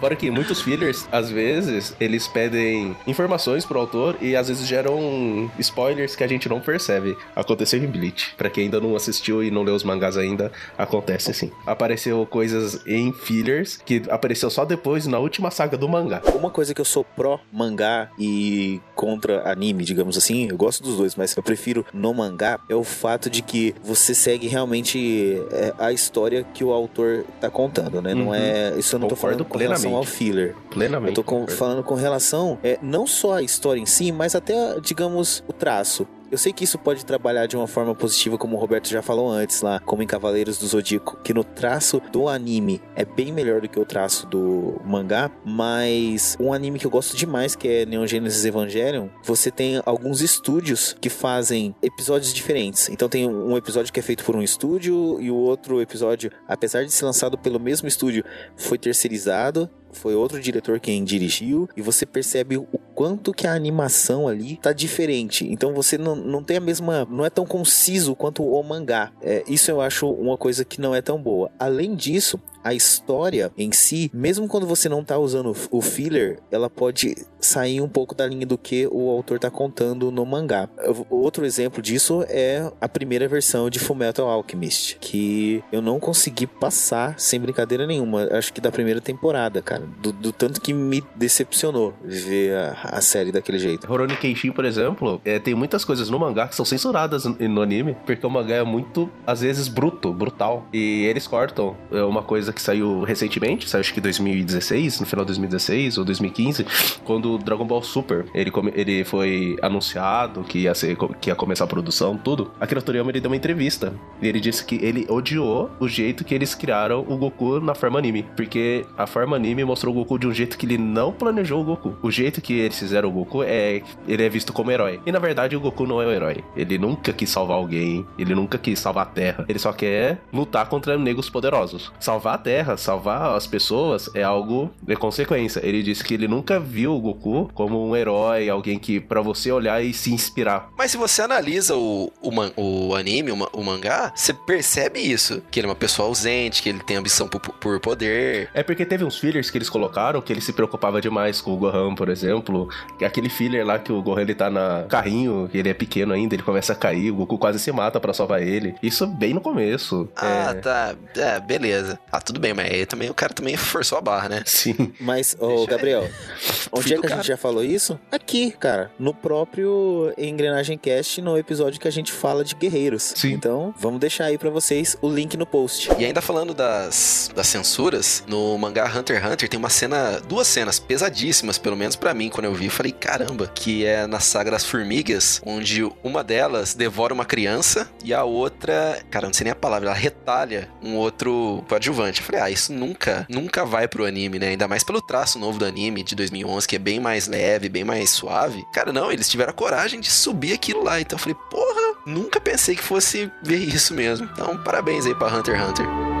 [0.00, 5.50] Fora que muitos fillers, às vezes, eles pedem informações pro autor e às vezes geram
[5.58, 7.16] spoilers que a gente não percebe.
[7.34, 8.34] Aconteceu em Bleach.
[8.36, 11.50] Pra quem ainda não assistiu e não leu os mangás ainda, acontece sim.
[11.66, 16.22] Apareceu coisas em fillers que apareceu só depois na última saga do mangá.
[16.34, 20.96] Uma coisa que eu sou pró mangá e contra anime, digamos assim, eu gosto dos
[20.96, 25.72] dois, mas eu prefiro no mangá, é o fato de que você segue realmente é,
[25.78, 28.14] a história que o autor tá contando, né?
[28.14, 28.34] Não Uhum.
[28.34, 28.74] é.
[28.78, 30.16] Isso eu não tô Concordo falando com relação ao plenamente.
[30.18, 30.54] filler.
[30.70, 31.08] Plenamente.
[31.10, 34.78] Eu tô com- falando com relação, é, não só a história em si, mas até,
[34.80, 36.06] digamos, o traço.
[36.30, 39.30] Eu sei que isso pode trabalhar de uma forma positiva, como o Roberto já falou
[39.30, 43.62] antes lá, como em Cavaleiros do Zodíaco, que no traço do anime é bem melhor
[43.62, 47.86] do que o traço do mangá, mas um anime que eu gosto demais, que é
[47.86, 52.90] Neon Genesis Evangelion, você tem alguns estúdios que fazem episódios diferentes.
[52.90, 56.84] Então tem um episódio que é feito por um estúdio e o outro episódio, apesar
[56.84, 58.22] de ser lançado pelo mesmo estúdio,
[58.54, 64.28] foi terceirizado foi outro diretor quem dirigiu e você percebe o quanto que a animação
[64.28, 65.46] ali tá diferente.
[65.50, 69.12] Então você não, não tem a mesma, não é tão conciso quanto o mangá.
[69.22, 71.50] É, isso eu acho uma coisa que não é tão boa.
[71.58, 76.68] Além disso, a história em si, mesmo quando você não tá usando o filler, ela
[76.68, 80.68] pode sair um pouco da linha do que o autor tá contando no mangá.
[81.08, 87.18] Outro exemplo disso é a primeira versão de Fullmetal Alchemist, que eu não consegui passar
[87.18, 88.28] sem brincadeira nenhuma.
[88.32, 93.00] Acho que da primeira temporada, cara, do, do tanto que me decepcionou ver a, a
[93.00, 93.86] série daquele jeito.
[93.86, 97.62] Rurouni Kenshin, por exemplo, é, tem muitas coisas no mangá que são censuradas no, no
[97.62, 100.66] anime, porque o mangá é muito, às vezes, bruto, brutal.
[100.72, 101.76] E eles cortam.
[101.90, 106.04] É uma coisa que saiu recentemente, saiu acho que 2016, no final de 2016 ou
[106.04, 106.66] 2015,
[107.04, 111.64] quando o Dragon Ball Super, ele, ele foi anunciado que ia, ser, que ia começar
[111.64, 112.50] a produção, tudo.
[112.60, 113.94] Akira Toriyama, ele deu uma entrevista.
[114.20, 117.98] E ele disse que ele odiou o jeito que eles criaram o Goku na forma
[117.98, 118.24] anime.
[118.36, 121.64] Porque a forma anime mostrou o Goku de um jeito que ele não planejou o
[121.64, 121.96] Goku.
[122.02, 123.82] O jeito que eles fizeram o Goku é.
[124.08, 125.00] Ele é visto como herói.
[125.06, 126.42] E na verdade o Goku não é um herói.
[126.56, 128.04] Ele nunca quis salvar alguém.
[128.18, 129.44] Ele nunca quis salvar a Terra.
[129.48, 131.92] Ele só quer lutar contra negros poderosos.
[132.00, 135.60] Salvar a Terra, salvar as pessoas é algo de consequência.
[135.64, 139.50] Ele disse que ele nunca viu o Goku como um herói, alguém que para você
[139.50, 140.70] olhar e se inspirar.
[140.76, 145.42] Mas se você analisa o, o, man- o anime, o, o mangá, você percebe isso.
[145.50, 148.48] Que ele é uma pessoa ausente, que ele tem ambição por, por poder.
[148.54, 151.56] É porque teve uns fillers que eles colocaram que ele se preocupava demais com o
[151.56, 152.68] Gohan, por exemplo.
[153.00, 156.34] É Aquele filler lá que o Gohan ele tá na carrinho, ele é pequeno ainda,
[156.34, 158.74] ele começa a cair, o Goku quase se mata pra salvar ele.
[158.82, 160.08] Isso bem no começo.
[160.16, 160.94] Ah, É, tá.
[161.16, 161.98] É, beleza.
[162.12, 164.42] Ah, tudo bem, mas aí também o cara também forçou a barra, né?
[164.46, 164.92] Sim.
[165.00, 166.08] Mas, ô Deixa Gabriel,
[166.72, 167.16] onde é que a cara.
[167.16, 167.98] gente já falou isso?
[168.10, 173.14] Aqui, cara, no próprio Engrenagem Cast, no episódio que a gente fala de guerreiros.
[173.16, 173.32] Sim.
[173.32, 175.90] Então, vamos deixar aí pra vocês o link no post.
[175.98, 180.46] E ainda falando das, das censuras, no mangá Hunter x Hunter tem uma cena, duas
[180.46, 184.20] cenas pesadíssimas, pelo menos pra mim, quando eu vi, eu falei, caramba, que é na
[184.20, 189.44] saga das formigas, onde uma delas devora uma criança e a outra, cara, não sei
[189.44, 192.17] nem a palavra, ela retalha um outro coadjuvante.
[192.20, 194.48] Eu falei, ah, isso nunca, nunca vai pro anime, né?
[194.48, 197.84] Ainda mais pelo traço novo do anime de 2011, que é bem mais leve, bem
[197.84, 198.64] mais suave.
[198.72, 201.00] Cara, não, eles tiveram a coragem de subir aquilo lá.
[201.00, 204.28] Então eu falei, porra, nunca pensei que fosse ver isso mesmo.
[204.32, 206.17] Então, parabéns aí pra Hunter x Hunter.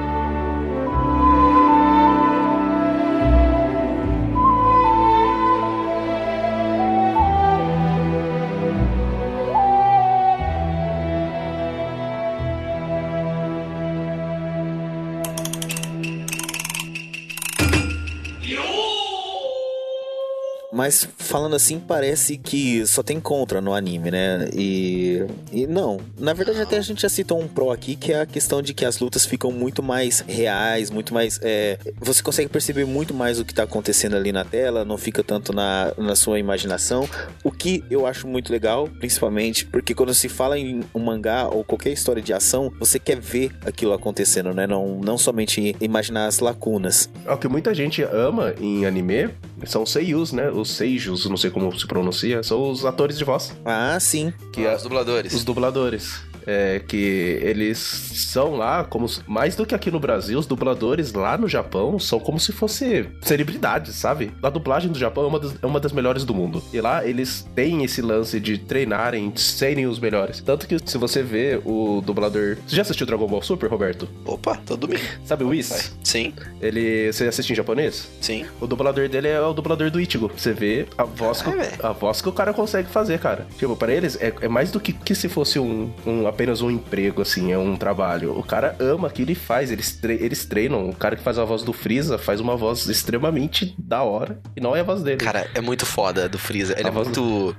[20.78, 24.48] Mas falando assim, parece que só tem contra no anime, né?
[24.54, 25.98] E, e não.
[26.16, 28.72] Na verdade, até a gente já citou um pró aqui, que é a questão de
[28.72, 31.40] que as lutas ficam muito mais reais, muito mais.
[31.42, 35.20] é, você consegue perceber muito mais o que tá acontecendo ali na tela, não fica
[35.24, 37.08] tanto na, na sua imaginação.
[37.58, 41.64] O que eu acho muito legal, principalmente, porque quando se fala em um mangá ou
[41.64, 44.64] qualquer história de ação, você quer ver aquilo acontecendo, né?
[44.64, 47.10] Não, não somente imaginar as lacunas.
[47.28, 49.30] O que muita gente ama em anime
[49.66, 50.48] são os seiyus, né?
[50.52, 53.52] Os seijus, não sei como se pronuncia, são os atores de voz.
[53.64, 54.32] Ah, sim.
[54.52, 55.32] Que Ah, é- os dubladores.
[55.34, 56.22] Os dubladores.
[56.50, 56.96] É, que
[57.42, 61.98] eles são lá como mais do que aqui no Brasil, os dubladores lá no Japão
[61.98, 64.30] são como se fosse celebridades, sabe?
[64.42, 66.62] A dublagem do Japão é uma das, é uma das melhores do mundo.
[66.72, 70.40] E lá eles têm esse lance de treinarem, de serem os melhores.
[70.40, 72.56] Tanto que se você vê o dublador.
[72.66, 74.08] Você já assistiu Dragon Ball Super, Roberto?
[74.24, 75.02] Opa, todo domingo.
[75.26, 75.48] Sabe o.
[75.48, 75.94] Whis?
[76.02, 76.32] Sim,
[76.62, 77.12] Ele.
[77.12, 78.08] Você assiste em japonês?
[78.20, 78.46] sim.
[78.60, 80.30] O dublador dele é o dublador do Ichigo.
[80.36, 81.86] Você vê a voz, que, o- Caralho, velho.
[81.86, 83.46] a voz que o cara consegue fazer, cara.
[83.58, 86.70] Tipo, pra eles é, é mais do que, que se fosse um, um- apenas um
[86.70, 88.38] emprego, assim, é um trabalho.
[88.38, 90.88] O cara ama que ele faz, eles, tre eles treinam.
[90.88, 94.60] O cara que faz a voz do Freeza faz uma voz extremamente da hora e
[94.60, 95.16] não é a voz dele.
[95.16, 96.74] Cara, é muito foda do Freeza.
[96.78, 97.20] Ele a é muito.
[97.20, 97.56] Do...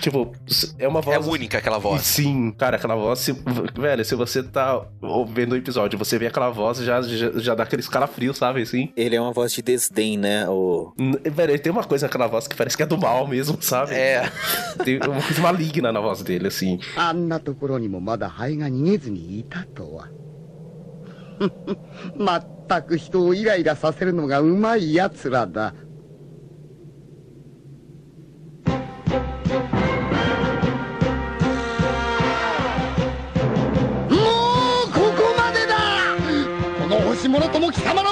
[0.00, 0.32] Tipo,
[0.76, 1.26] é uma é voz.
[1.26, 2.02] É única aquela voz.
[2.02, 3.20] Sim, cara, aquela voz.
[3.20, 3.32] Se...
[3.78, 4.84] Velho, se você tá
[5.28, 8.62] vendo o episódio, você vê aquela voz, já, já, já dá aquele escalafrio, sabe?
[8.62, 8.92] Assim.
[8.96, 10.48] Ele é uma voz de desdém, né?
[10.48, 10.92] O...
[11.24, 13.94] Velho, ele tem uma coisa naquela voz que parece que é do mal mesmo, sabe?
[13.94, 14.30] É.
[14.84, 16.80] Tem uma coisa maligna na voz dele, assim.
[16.96, 17.12] Ah,
[18.16, 20.08] まだハエが逃げずにいたとは。
[22.16, 25.74] まったく人をイライラさせるのがうまい奴らだ。
[25.74, 25.80] も
[28.72, 28.76] う
[34.94, 35.76] ここまでだ
[36.80, 38.10] この星物とも貴様ら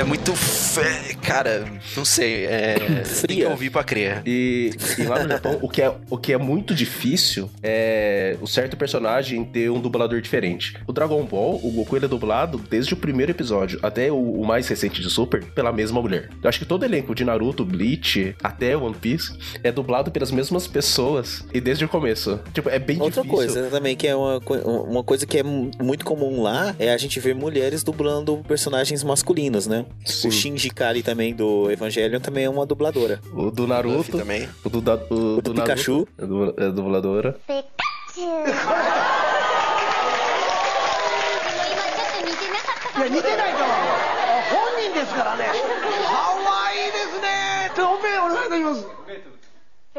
[0.00, 0.34] é muito.
[0.36, 1.17] Fe...
[1.28, 1.64] Cara,
[1.96, 2.46] não sei.
[2.46, 2.76] É.
[3.26, 4.22] Tem que ouvir pra crer.
[4.26, 8.46] E, e lá no Japão, o que, é, o que é muito difícil é o
[8.46, 10.74] certo personagem ter um dublador diferente.
[10.86, 14.46] O Dragon Ball, o Goku ele é dublado desde o primeiro episódio até o, o
[14.46, 16.30] mais recente de Super pela mesma mulher.
[16.42, 20.66] Eu acho que todo elenco de Naruto, Bleach, até One Piece é dublado pelas mesmas
[20.66, 22.38] pessoas e desde o começo.
[22.52, 23.36] Tipo, é bem Outra difícil.
[23.54, 24.40] coisa também que é uma,
[24.88, 29.02] uma coisa que é mu- muito comum lá é a gente ver mulheres dublando personagens
[29.04, 29.84] masculinos, né?
[30.04, 30.28] Sim.
[30.28, 33.20] O Shinji Kari também também do Evangelion também é uma dubladora.
[33.32, 34.16] O do Naruto.
[34.16, 34.48] Também.
[34.64, 36.06] O do, da, o, o do, do, Pikachu.
[36.16, 36.22] É,
[36.66, 37.36] é dubladora.
[37.44, 38.22] Pikachu.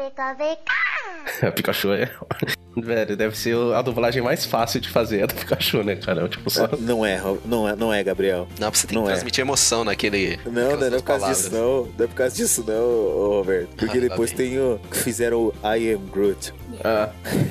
[0.00, 0.89] Pikachu!
[1.42, 2.10] A Pikachu é.
[2.76, 6.28] Velho, deve ser a dublagem mais fácil de fazer a do Pikachu, né, cara?
[6.28, 6.68] Tipo, só.
[6.78, 8.46] Não é, não é, não é, Gabriel.
[8.60, 9.12] Não, você tem Não que é.
[9.14, 10.38] transmitir emoção naquele.
[10.46, 11.88] Não, não, é duas por causa disso, não.
[11.98, 13.70] Não é por causa disso, não, Roberto.
[13.76, 14.80] Porque Ah, tá depois tem o.
[14.92, 16.54] Fizeram o I am Groot.
[16.84, 17.10] Ah,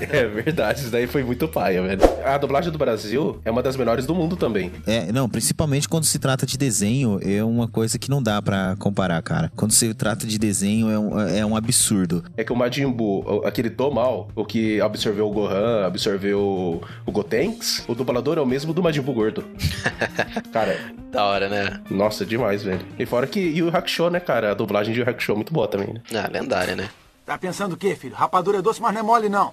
[0.10, 2.02] é verdade, isso daí foi muito paia, velho.
[2.24, 4.72] A dublagem do Brasil é uma das melhores do mundo também.
[4.88, 8.76] É, não, principalmente quando se trata de desenho, é uma coisa que não dá pra
[8.80, 9.52] comparar, cara.
[9.56, 12.24] Quando se trata de desenho, é um, é um absurdo.
[12.38, 16.82] É que o Majin Buu, o- aquele do mal, o que absorveu o Gohan, absorveu
[17.06, 19.44] o Gotenks, o dublador é o mesmo do Majin Buu gordo.
[20.54, 20.78] cara,
[21.12, 21.82] Da hora, né?
[21.90, 22.86] nossa, demais, velho.
[22.98, 24.52] E fora que Yu Yu Hakusho, né, cara?
[24.52, 26.02] A dublagem de Hakusho é muito boa também, né?
[26.16, 26.90] Ah, lendária, né?
[27.26, 28.16] Tá pensando o quê, filho?
[28.16, 29.52] Rapadura é doce, mas não é mole, não.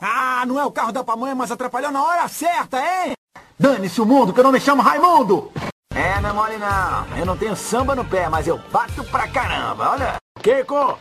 [0.00, 3.12] Ah, não é o carro da pamonha, mas atrapalhou na hora certa, hein?
[3.58, 5.52] Dane-se o mundo, que eu não me chamo Raimundo!
[5.94, 7.18] É, não é mole, não.
[7.18, 10.16] Eu não tenho samba no pé, mas eu bato pra caramba, olha.
[10.40, 10.98] Keiko!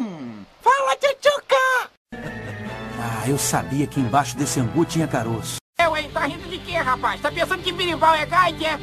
[0.00, 1.90] Hum, fala, tchutchuca!
[2.98, 5.56] Ah, eu sabia que embaixo desse angu tinha caroço.
[5.80, 6.10] Eu, hein?
[6.12, 7.20] Tá rindo de quê, rapaz?
[7.20, 8.78] Tá pensando que birimbau é gaite, é?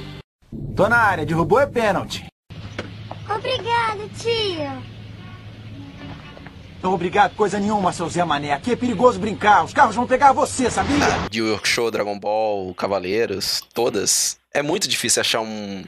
[0.75, 2.25] Tô na área, derrubou é pênalti.
[3.29, 4.83] Obrigado, tio.
[6.81, 8.53] Obrigado, coisa nenhuma, seu Zé Mané.
[8.53, 9.65] Aqui é perigoso brincar.
[9.65, 11.05] Os carros vão pegar você, sabia?
[11.29, 14.38] De Show, Dragon Ball, Cavaleiros, todas.
[14.53, 15.83] É muito difícil achar um,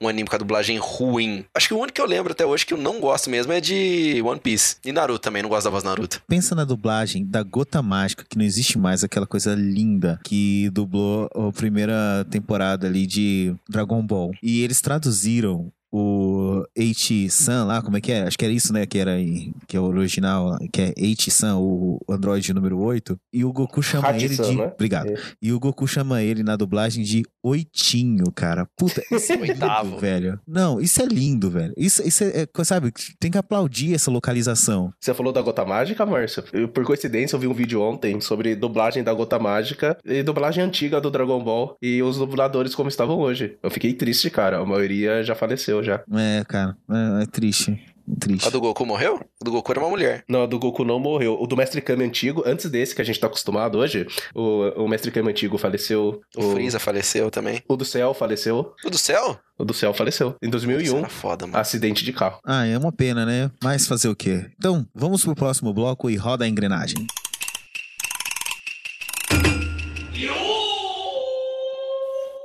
[0.00, 1.44] um anime com a dublagem ruim.
[1.54, 3.60] Acho que o único que eu lembro até hoje que eu não gosto mesmo é
[3.60, 4.76] de One Piece.
[4.84, 6.22] E Naruto também, não gosto da voz Naruto.
[6.28, 11.28] Pensa na dublagem da Gota Mágica, que não existe mais aquela coisa linda que dublou
[11.34, 14.32] a primeira temporada ali de Dragon Ball.
[14.42, 16.33] E eles traduziram o
[16.76, 18.22] H-San lá, como é que é?
[18.22, 18.86] Acho que era isso, né?
[18.86, 23.16] Que era em- que é o original, que é H-San, o Android número 8.
[23.32, 24.56] E o Goku chama ele de.
[24.56, 24.66] né?
[24.74, 25.10] Obrigado.
[25.10, 25.14] É.
[25.42, 28.66] E o Goku chama ele na dublagem de Oitinho, cara.
[28.76, 30.40] Puta, isso é lindo, velho.
[30.46, 31.72] Não, isso é lindo, velho.
[31.76, 34.92] Isso, isso é, é, sabe, tem que aplaudir essa localização.
[35.00, 36.42] Você falou da Gota Mágica, Márcio?
[36.52, 40.62] Eu, por coincidência, eu vi um vídeo ontem sobre dublagem da Gota Mágica e dublagem
[40.64, 43.56] antiga do Dragon Ball e os dubladores como estavam hoje.
[43.62, 44.58] Eu fiquei triste, cara.
[44.58, 46.02] A maioria já faleceu já.
[46.12, 47.80] É, cara, é, é triste.
[48.20, 48.46] Triste.
[48.46, 49.16] A do Goku morreu?
[49.40, 50.24] A do Goku era uma mulher.
[50.28, 51.38] Não, a do Goku não morreu.
[51.40, 54.86] O do Mestre Kami antigo, antes desse que a gente tá acostumado hoje, o, o
[54.86, 56.20] Mestre Kami antigo faleceu.
[56.36, 57.62] O Freeza faleceu também.
[57.66, 58.74] O do Céu faleceu.
[58.84, 59.40] O do céu?
[59.58, 60.36] O do Céu faleceu.
[60.42, 60.98] Em 2001.
[60.98, 61.58] Era foda, mano.
[61.58, 62.38] Acidente de carro.
[62.44, 63.50] Ah, é uma pena, né?
[63.62, 64.50] Mas fazer o quê?
[64.58, 67.06] Então, vamos pro próximo bloco e roda a engrenagem.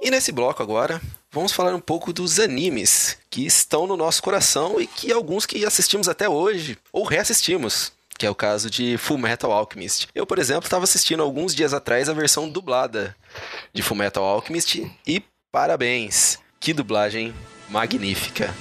[0.02, 4.80] E nesse bloco agora, vamos falar um pouco dos animes que estão no nosso coração
[4.80, 7.92] e que alguns que assistimos até hoje ou reassistimos.
[8.18, 10.08] Que é o caso de Full Metal Alchemist.
[10.16, 13.14] Eu, por exemplo, estava assistindo alguns dias atrás a versão dublada
[13.74, 16.40] de Full Metal Alchemist e parabéns!
[16.62, 17.34] Que dublagem
[17.70, 18.54] magnífica!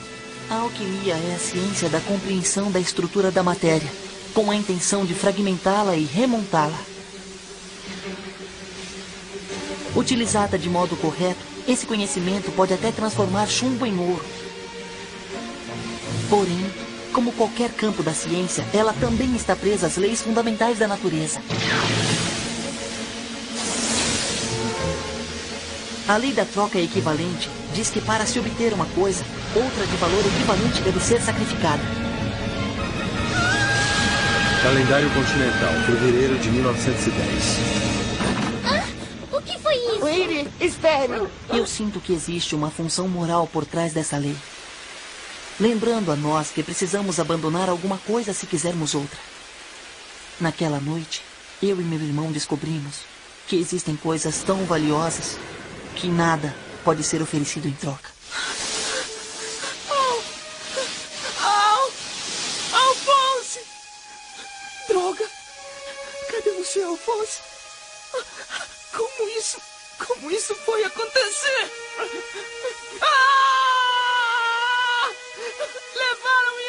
[0.51, 3.88] A alquimia é a ciência da compreensão da estrutura da matéria,
[4.35, 6.97] com a intenção de fragmentá-la e remontá-la.
[9.98, 14.24] Utilizada de modo correto, esse conhecimento pode até transformar chumbo em ouro.
[16.30, 16.64] Porém,
[17.12, 21.42] como qualquer campo da ciência, ela também está presa às leis fundamentais da natureza.
[26.06, 30.24] A lei da troca equivalente diz que para se obter uma coisa, outra de valor
[30.24, 31.82] equivalente deve ser sacrificada.
[34.62, 38.57] Calendário Continental, fevereiro de 1910.
[39.38, 40.05] O que foi isso?
[40.05, 41.29] Willy, espere!
[41.48, 44.37] Eu sinto que existe uma função moral por trás dessa lei.
[45.61, 49.18] Lembrando a nós que precisamos abandonar alguma coisa se quisermos outra.
[50.40, 51.22] Naquela noite,
[51.62, 53.03] eu e meu irmão descobrimos
[53.46, 55.38] que existem coisas tão valiosas
[55.94, 58.11] que nada pode ser oferecido em troca.
[59.88, 60.24] Au!
[61.44, 61.92] Au!
[62.72, 63.61] Alfonso!
[64.88, 65.24] Droga!
[66.29, 67.47] Cadê você, Alfonso?
[69.38, 69.62] Como isso?
[70.05, 71.70] Como isso foi acontecer?
[73.01, 73.14] Ah!
[75.94, 76.61] Levaram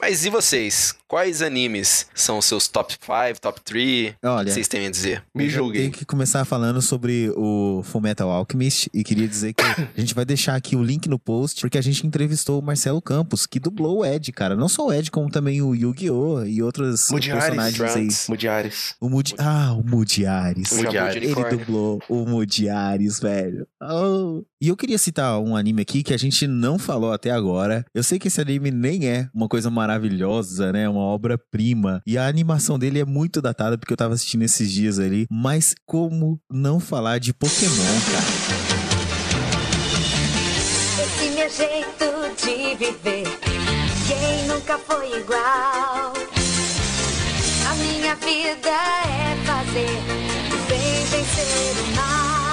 [0.00, 0.94] Mas e vocês?
[1.08, 4.14] Quais animes são os seus top 5, top 3?
[4.22, 5.24] Olha, O que vocês têm a dizer?
[5.34, 5.82] Me julguem.
[5.82, 10.26] Tem que começar falando sobre o Fullmetal Alchemist e queria dizer que a gente vai
[10.26, 14.00] deixar aqui o link no post porque a gente entrevistou o Marcelo Campos, que dublou
[14.00, 14.54] o Ed, cara.
[14.54, 16.44] Não só o Ed, como também o Yu-Gi-Oh!
[16.44, 17.92] e outros Mudiares, personagens aí.
[17.92, 18.94] Trunks, Mudiares.
[19.00, 19.34] O Mudi...
[19.38, 20.68] Ah, o Mudiares.
[20.68, 20.86] De
[21.26, 23.66] Ele dublou o Mudiares, velho.
[23.82, 24.44] Oh.
[24.60, 27.86] E eu queria citar um anime aqui que a gente não falou até agora.
[27.94, 30.86] Eu sei que esse anime nem é uma coisa maravilhosa, maravilhosa, né?
[30.86, 32.02] Uma obra-prima.
[32.06, 35.26] E a animação dele é muito datada, porque eu tava assistindo esses dias ali.
[35.30, 37.72] Mas como não falar de Pokémon,
[38.12, 38.26] cara?
[41.02, 41.96] Esse meu jeito
[42.36, 43.24] de viver,
[44.06, 46.12] quem nunca foi igual?
[47.66, 49.88] A minha vida é fazer
[50.68, 52.47] bem vencer o mal.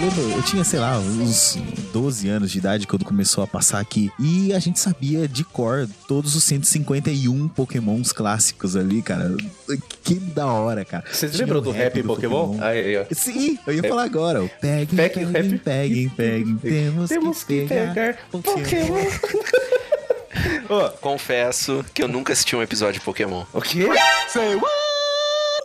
[0.00, 1.58] Eu lembro, eu tinha, sei lá, uns
[1.92, 4.10] 12 anos de idade quando começou a passar aqui.
[4.18, 9.36] E a gente sabia de cor todos os 151 Pokémons clássicos ali, cara.
[10.02, 11.04] Que da hora, cara.
[11.10, 12.56] Vocês lembram do rap rap Pokémon?
[12.62, 13.04] Aí, aí, ó.
[13.14, 13.88] Sim, eu ia É.
[13.88, 14.50] falar agora.
[14.60, 16.56] Peguem, Peguem, peguem, peguem, peguem.
[16.56, 19.04] Temos, Temos que que pegar, pegar Pokémon.
[21.02, 23.44] Confesso que eu nunca assisti um episódio de Pokémon.
[23.52, 23.86] O quê?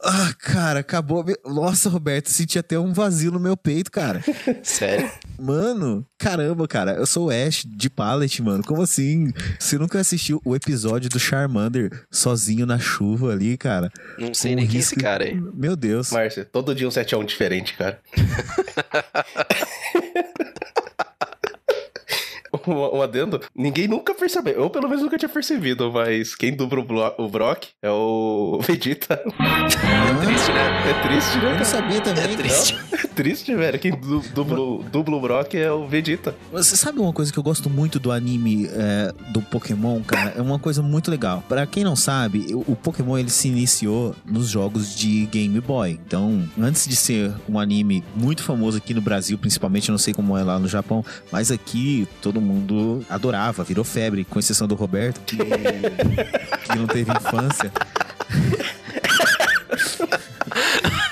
[0.07, 1.25] Ah, cara, acabou.
[1.43, 4.23] Nossa, Roberto, senti até um vazio no meu peito, cara.
[4.61, 5.09] Sério?
[5.39, 8.63] Mano, caramba, cara, eu sou o Ash de Pallet, mano.
[8.63, 9.33] Como assim?
[9.59, 13.91] Você nunca assistiu o episódio do Charmander sozinho na chuva ali, cara?
[14.19, 15.33] Não sei Com nem quem é esse risco- cara aí.
[15.53, 16.11] Meu Deus.
[16.11, 17.99] Márcia, todo dia um 7 a 1 diferente, cara.
[22.67, 24.53] um, um adendo, ninguém nunca percebeu.
[24.53, 29.21] Eu, pelo menos, nunca tinha percebido, mas quem dubla o, o Brock é o Vegeta.
[29.23, 30.89] É triste, né?
[30.89, 31.51] É triste, né?
[31.53, 32.23] Eu não sabia também.
[32.23, 32.75] É triste.
[33.05, 33.79] É triste, velho.
[33.79, 36.35] Quem du- dubla, o- dubla o Brock é o Vegeta.
[36.51, 40.33] Você sabe uma coisa que eu gosto muito do anime é, do Pokémon, cara?
[40.35, 41.41] É uma coisa muito legal.
[41.47, 45.91] Pra quem não sabe, o o Pokémon ele se iniciou nos jogos de Game Boy.
[46.05, 50.13] Então, antes de ser um anime muito famoso aqui no Brasil, principalmente, eu não sei
[50.13, 52.54] como é lá no Japão, mas aqui todo mundo
[53.09, 57.71] adorava, virou febre, com exceção do Roberto, que, que não teve infância.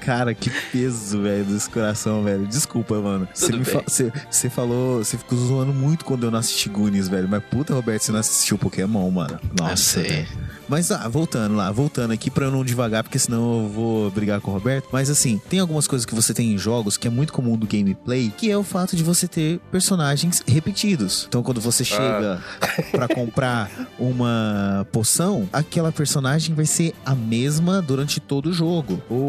[0.00, 2.46] Cara, que peso, velho, desse coração, velho.
[2.46, 3.28] Desculpa, mano.
[3.34, 7.28] Você falou, você ficou zoando muito quando eu não assisti Goonies, velho.
[7.28, 9.38] Mas puta, Roberto, você não assistiu Pokémon, mano.
[9.58, 10.00] Nossa.
[10.00, 10.16] Eu sei.
[10.16, 10.52] velho.
[10.68, 14.40] Mas ah, voltando lá, voltando aqui pra eu não devagar, porque senão eu vou brigar
[14.40, 14.88] com o Roberto.
[14.90, 17.66] Mas assim, tem algumas coisas que você tem em jogos que é muito comum do
[17.66, 21.26] gameplay, que é o fato de você ter personagens repetidos.
[21.28, 22.42] Então quando você chega
[22.90, 29.02] pra comprar uma poção, aquela personagem vai ser a mesma durante todo o jogo.
[29.10, 29.21] Ou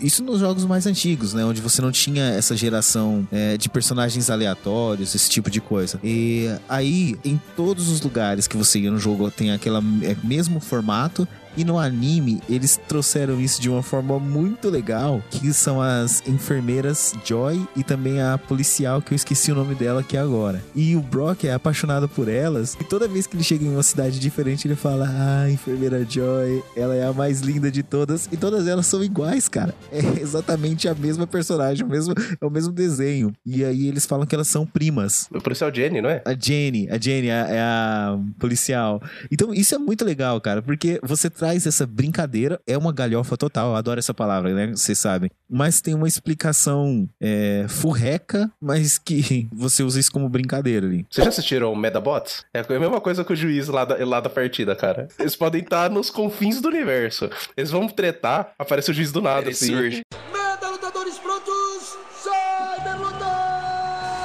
[0.00, 1.44] isso nos jogos mais antigos, né?
[1.44, 5.98] Onde você não tinha essa geração é, de personagens aleatórios, esse tipo de coisa.
[6.02, 9.80] E aí, em todos os lugares que você ia no jogo, tem aquele
[10.22, 11.26] mesmo formato.
[11.58, 17.12] E no anime, eles trouxeram isso de uma forma muito legal, que são as enfermeiras
[17.24, 20.62] Joy e também a policial, que eu esqueci o nome dela aqui agora.
[20.72, 23.82] E o Brock é apaixonado por elas, e toda vez que ele chega em uma
[23.82, 28.36] cidade diferente, ele fala: Ah, enfermeira Joy, ela é a mais linda de todas, e
[28.36, 29.74] todas elas são iguais, cara.
[29.98, 33.32] É exatamente a mesma personagem, o mesmo, é o mesmo desenho.
[33.44, 35.26] E aí eles falam que elas são primas.
[35.34, 36.22] O policial Jenny, não é?
[36.24, 39.02] A Jenny, a Jenny é, é a policial.
[39.30, 43.70] Então isso é muito legal, cara, porque você traz essa brincadeira, é uma galhofa total,
[43.70, 44.68] eu adoro essa palavra, né?
[44.68, 45.30] Vocês sabem.
[45.48, 51.06] Mas tem uma explicação é, furreca, mas que você usa isso como brincadeira ali.
[51.10, 52.44] Vocês já assistiram Medabots?
[52.52, 55.08] É a mesma coisa que o juiz lá da, lá da partida, cara.
[55.18, 57.30] Eles podem estar nos confins do universo.
[57.56, 59.74] Eles vão tretar, aparece o juiz do nada, Ele assim.
[59.74, 60.02] surge.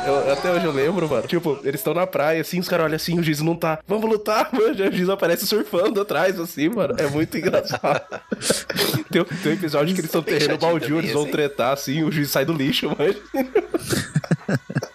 [0.06, 1.28] Eu- até hoje eu lembro, mano.
[1.28, 3.80] Tipo, eles estão na praia, assim, os caras olham assim, o juiz não tá.
[3.88, 4.74] Vamos lutar, mano.
[4.74, 6.96] O juiz aparece surfando atrás, assim, mano.
[6.98, 8.02] É muito engraçado.
[9.10, 11.32] tem, tem um episódio que eles estão Bem terreno baldio, eles vão assim.
[11.32, 13.16] tretar, assim, o juiz sai do lixo, mas.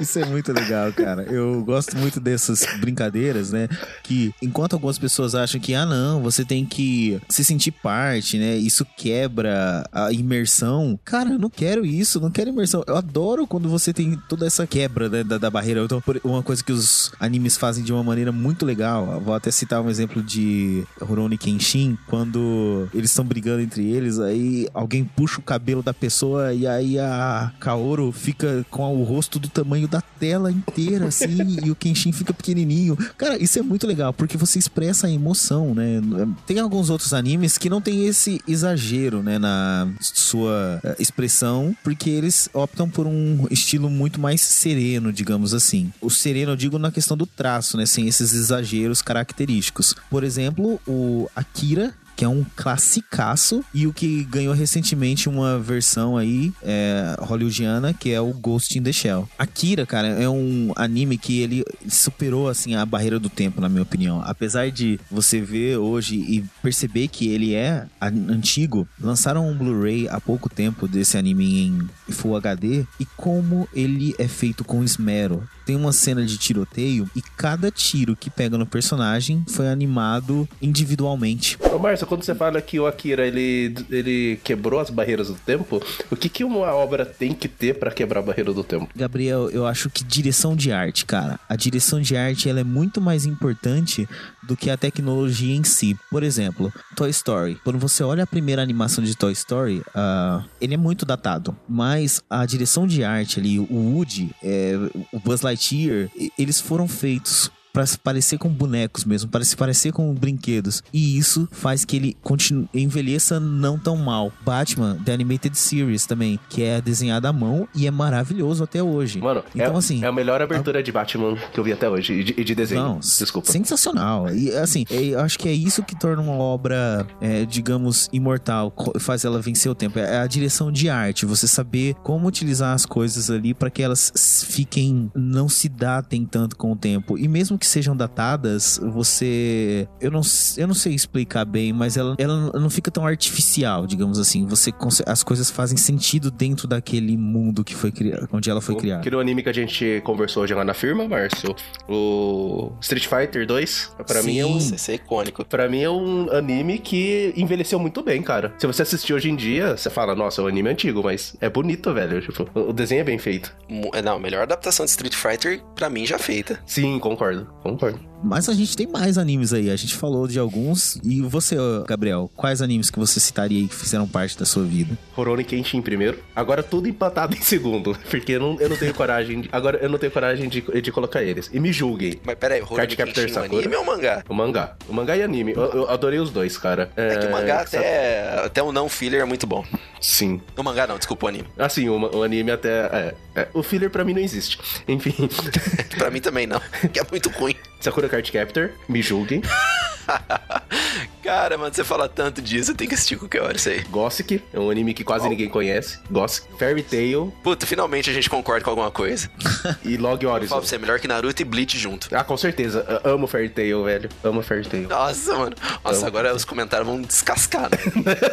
[0.00, 1.24] Isso é muito legal, cara.
[1.24, 3.68] Eu gosto muito dessas brincadeiras, né?
[4.02, 8.56] Que enquanto algumas pessoas acham que, ah, não, você tem que se sentir parte, né?
[8.56, 10.98] Isso quebra a imersão.
[11.04, 12.82] Cara, eu não quero isso, não quero imersão.
[12.86, 15.82] Eu adoro quando você tem toda essa quebra né, da, da barreira.
[15.82, 19.20] Então, uma coisa que os animes fazem de uma maneira muito legal.
[19.20, 24.68] Vou até citar um exemplo de Rurouni Kenshin, quando eles estão brigando entre eles, aí
[24.74, 29.48] alguém puxa o cabelo da pessoa e aí a Kaoru fica com o rosto do
[29.48, 32.96] tamanho da tela inteira, assim, e o Kenshin fica pequenininho.
[33.16, 36.00] Cara, isso é muito legal, porque você expressa a emoção, né?
[36.46, 42.10] Tem alguns outros animes que não tem esse exagero, né, na sua eh, expressão, porque
[42.10, 45.92] eles optam por um estilo muito mais sereno, digamos assim.
[46.00, 49.94] O sereno, eu digo na questão do traço, né, sem esses exageros característicos.
[50.10, 56.16] Por exemplo, o Akira que é um classicaço, e o que ganhou recentemente uma versão
[56.16, 59.28] aí é, hollywoodiana, que é o Ghost in the Shell.
[59.38, 63.82] Akira, cara, é um anime que ele superou assim a barreira do tempo, na minha
[63.82, 64.22] opinião.
[64.24, 70.20] Apesar de você ver hoje e perceber que ele é antigo, lançaram um Blu-ray há
[70.20, 75.46] pouco tempo desse anime em Full HD e como ele é feito com esmero.
[75.64, 81.58] Tem uma cena de tiroteio e cada tiro que pega no personagem foi animado individualmente.
[81.72, 85.82] Ô, Márcio, quando você fala que o Akira ele, ele quebrou as barreiras do tempo,
[86.10, 88.88] o que, que uma obra tem que ter pra quebrar a barreira do tempo?
[88.94, 91.38] Gabriel, eu acho que direção de arte, cara.
[91.48, 94.08] A direção de arte ela é muito mais importante
[94.42, 95.96] do que a tecnologia em si.
[96.10, 97.60] Por exemplo, Toy Story.
[97.62, 101.56] Quando você olha a primeira animação de Toy Story, ah, ele é muito datado.
[101.68, 104.74] Mas a direção de arte ali, o Woody, é,
[105.12, 109.92] o Buzz Lightyear, eles foram feitos para se parecer com bonecos mesmo, para se parecer
[109.92, 110.82] com brinquedos.
[110.92, 114.32] E isso faz que ele continue, envelheça não tão mal.
[114.44, 119.20] Batman, The Animated Series também, que é desenhado à mão e é maravilhoso até hoje.
[119.20, 122.12] Mano, então é, assim, é a melhor abertura de Batman que eu vi até hoje,
[122.12, 122.82] e de, e de desenho.
[122.82, 123.50] não, Desculpa.
[123.50, 124.32] sensacional.
[124.34, 128.74] E assim, é, eu acho que é isso que torna uma obra, é, digamos, imortal,
[128.98, 129.98] faz ela vencer o tempo.
[129.98, 134.44] É a direção de arte, você saber como utilizar as coisas ali para que elas
[134.46, 137.16] fiquem, não se datem tanto com o tempo.
[137.16, 140.20] E mesmo que sejam datadas, você, eu não,
[140.56, 144.44] eu não sei explicar bem, mas ela, ela não fica tão artificial, digamos assim.
[144.46, 144.72] Você
[145.06, 149.00] as coisas fazem sentido dentro daquele mundo que foi criado, onde ela foi criada.
[149.00, 151.54] Aquele anime que a gente conversou hoje lá na firma, Márcio,
[151.88, 154.58] o Street Fighter 2, pra mim é um.
[154.58, 155.44] Isso é icônico.
[155.44, 158.52] Pra mim é um anime que envelheceu muito bem, cara.
[158.58, 161.48] Se você assistir hoje em dia, você fala, nossa, é um anime antigo, mas é
[161.48, 162.20] bonito, velho.
[162.20, 163.54] Tipo, o desenho é bem feito.
[164.02, 166.60] Não, a melhor adaptação de Street Fighter, pra mim, já feita.
[166.66, 168.00] Sim, concordo, concordo.
[168.22, 169.70] Mas a gente tem mais animes aí.
[169.70, 170.96] A gente falou de alguns.
[171.02, 171.56] E você,
[171.88, 174.96] Gabriel, quais animes que você citaria aí que fizeram parte da sua vida?
[175.12, 176.20] Rurouni Kenshin em primeiro.
[176.34, 177.96] Agora tudo empatado em segundo.
[178.08, 179.40] Porque eu não, eu não tenho coragem.
[179.42, 181.50] De, agora eu não tenho coragem de, de colocar eles.
[181.52, 182.20] E me julguem.
[182.24, 183.58] Mas peraí, o Rurouni Kenshin é Sakura.
[183.58, 184.22] anime ou mangá?
[184.28, 184.76] O mangá.
[184.88, 185.52] O mangá e anime.
[185.52, 186.90] Eu, eu adorei os dois, cara.
[186.96, 189.64] É que o mangá até, até o não filler é muito bom.
[190.02, 190.42] Sim.
[190.56, 191.46] O mangá não, desculpa o anime.
[191.56, 192.68] Assim, o, o anime até.
[192.68, 194.58] É, é, o filler pra mim não existe.
[194.88, 195.14] Enfim.
[195.96, 196.60] pra mim também não,
[196.92, 197.54] que é muito ruim.
[197.80, 199.40] Sakura Card Captor, me julguem.
[201.22, 203.82] Cara, mano, você fala tanto disso, eu tenho que assistir qualquer hora isso aí.
[203.84, 205.98] Gossick, é um anime que quase ninguém conhece.
[206.10, 206.48] Gossick.
[206.58, 209.30] Fairy Tail Puta, finalmente a gente concorda com alguma coisa.
[209.84, 210.56] e Log Horizon.
[210.56, 212.08] pra você, é melhor que Naruto e Bleach junto.
[212.12, 213.00] Ah, com certeza.
[213.04, 214.08] Eu amo Fairy Tail, velho.
[214.24, 214.88] Amo Fairy Tail.
[214.88, 215.56] Nossa, mano.
[215.84, 216.06] Nossa, Amo.
[216.06, 217.78] agora os comentários vão descascar, né?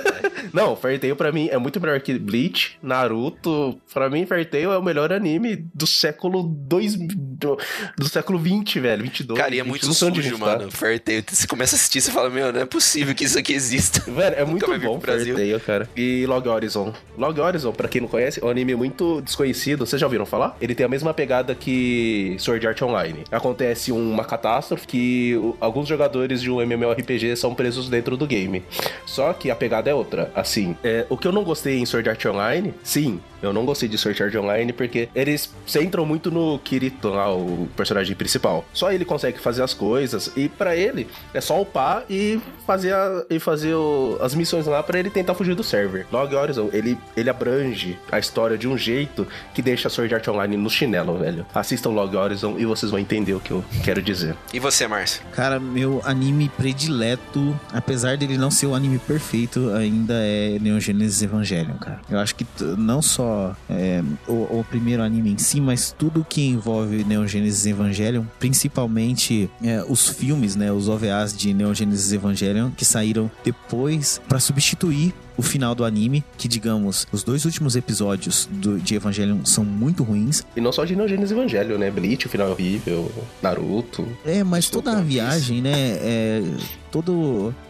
[0.53, 3.79] Não, Fairy Tail pra mim é muito melhor que Bleach, Naruto.
[3.93, 7.57] Pra mim, Fairy Tail é o melhor anime do século 2 do,
[7.97, 9.39] do século 20, velho, 22.
[9.39, 10.71] Cara, e é 20, muito sujo, mano.
[10.71, 13.51] Fairy Tail, você começa a assistir, você fala, meu, não é possível que isso aqui
[13.51, 13.99] exista.
[14.09, 15.35] Velho, é muito bom pro Brasil.
[15.35, 15.89] Tail, cara.
[15.93, 16.93] E Log Horizon.
[17.17, 19.85] Log Horizon, pra quem não conhece, é um anime muito desconhecido.
[19.85, 20.55] Vocês já ouviram falar?
[20.61, 23.25] Ele tem a mesma pegada que Sword Art Online.
[23.29, 28.63] Acontece uma catástrofe que alguns jogadores de um MMORPG são presos dentro do game.
[29.05, 30.31] Só que a pegada é outra.
[30.33, 33.87] Assim, é, o que eu não gostei em Sword Art Online, sim, eu não gostei
[33.89, 38.65] de Sword Art Online porque eles centram muito no Kirito lá, o personagem principal.
[38.73, 43.23] Só ele consegue fazer as coisas e pra ele é só upar e fazer, a-
[43.29, 46.05] e fazer o- as missões lá pra ele tentar fugir do server.
[46.11, 50.57] Log Horizon, ele, ele abrange a história de um jeito que deixa Sword Art Online
[50.57, 51.45] no chinelo, velho.
[51.53, 54.35] Assistam Log Horizon e vocês vão entender o que eu quero dizer.
[54.53, 55.21] E você, Márcio?
[55.33, 61.21] Cara, meu anime predileto, apesar dele não ser o anime perfeito, ainda é Neon Genesis
[61.21, 61.99] Evangelion, cara.
[62.09, 62.45] Eu acho que
[62.77, 63.28] não só
[63.69, 69.49] é, o, o primeiro anime em si, mas tudo que envolve Neon Genesis Evangelion, principalmente
[69.63, 75.13] é, os filmes, né, os OVAs de Neon Genesis Evangelion, que saíram depois pra substituir
[75.37, 80.03] o final do anime, que digamos, os dois últimos episódios do, de Evangelion são muito
[80.03, 81.89] ruins, E não só de Neogênesis Evangelho, né?
[81.89, 83.09] Bleach, o final é horrível,
[83.41, 84.05] Naruto.
[84.25, 85.71] É, mas toda a viagem, né?
[85.73, 86.43] É,
[86.91, 87.11] toda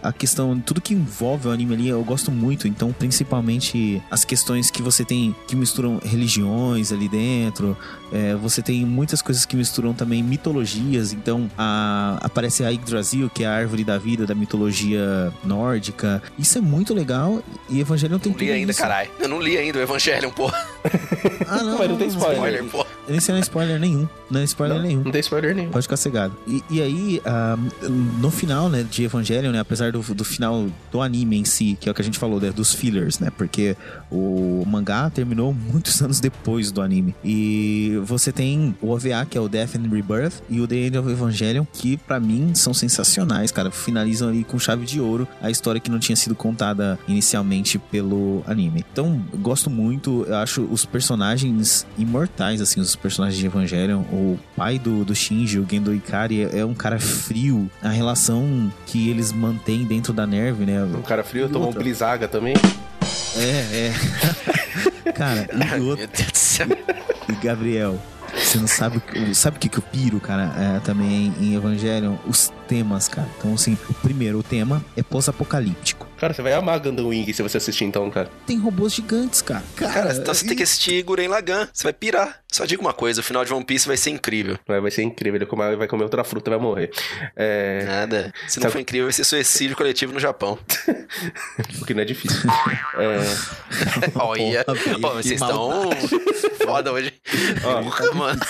[0.01, 2.67] a questão, tudo que envolve o anime ali, eu gosto muito.
[2.67, 7.78] Então, principalmente as questões que você tem que misturam religiões ali dentro.
[8.11, 11.13] é, você tem muitas coisas que misturam também mitologias.
[11.13, 16.22] Então, a- aparece a Yggdrasil, que é a árvore da vida da mitologia nórdica.
[16.38, 17.43] Isso é muito legal.
[17.70, 18.82] E Evangelion tem Não li tudo ainda, isso.
[18.82, 19.11] caralho.
[19.20, 20.47] Eu não li ainda o Evangelion, pô.
[21.47, 22.36] Ah, não, Mas não tem spoiler.
[22.38, 22.86] Spoiler, pô.
[23.10, 24.07] Esse não é spoiler nenhum.
[24.30, 25.03] Não é spoiler Não, nenhum.
[25.03, 25.72] não tem spoiler nenhum.
[25.72, 26.36] Pode ficar cegado.
[26.47, 27.57] E, e aí, ah,
[28.20, 31.89] no final, né, de Evangelion, né, apesar do, do final do anime em si, que
[31.89, 33.76] é o que a gente falou, né, dos fillers, né, porque
[34.12, 37.16] o mangá terminou muitos anos depois do anime.
[37.24, 40.97] E você tem o OVA, que é o Death and Rebirth, e o The End
[40.97, 43.72] of Evangelion, que pra mim são sensacionais, cara.
[43.72, 48.43] Finalizam ali com chave de ouro a história que não tinha sido contada inicialmente pelo
[48.45, 48.86] anime.
[48.91, 54.02] Então, gosto muito, eu acho os personagens imortais, assim, os personagens de Evangelion.
[54.12, 57.70] O pai do, do Shinji, o Gendo Ikari, é, é um cara frio.
[57.82, 60.84] A relação que eles mantêm dentro da Nerve, né?
[60.84, 62.54] Um cara frio tomou um blizaga também.
[63.36, 63.91] É,
[65.08, 65.12] é.
[65.14, 65.97] cara, e outro...
[65.97, 66.68] Meu Deus do céu.
[67.30, 68.00] E Gabriel,
[68.36, 71.56] você não sabe, o que- sabe o que, que eu piro, cara, é, também em
[71.56, 72.16] Evangelion?
[72.28, 73.28] Os temas, cara.
[73.38, 76.09] Então, assim, o primeiro, o tema é pós-apocalíptico.
[76.20, 78.30] Cara, você vai amar Gundam Wing se você assistir então, cara.
[78.45, 79.63] Tem robôs gigantes, cara.
[79.76, 81.67] Cara, então você tem que assistir Guren Lagann.
[81.72, 82.41] Você vai pirar.
[82.51, 84.57] Só digo uma coisa, o final de One Piece vai ser incrível.
[84.67, 85.38] Vai, vai ser incrível.
[85.38, 86.91] Ele come- vai comer outra fruta e vai morrer.
[87.36, 87.86] É...
[87.86, 88.34] Nada.
[88.47, 90.57] Se não Sabe- for incrível, vai ser suicídio coletivo no Japão.
[91.82, 92.49] O que não é difícil.
[92.97, 94.09] é...
[94.20, 94.65] Olha,
[95.01, 95.89] Pô, vocês estão
[96.63, 97.13] foda hoje.
[97.61, 98.39] Porra, mano.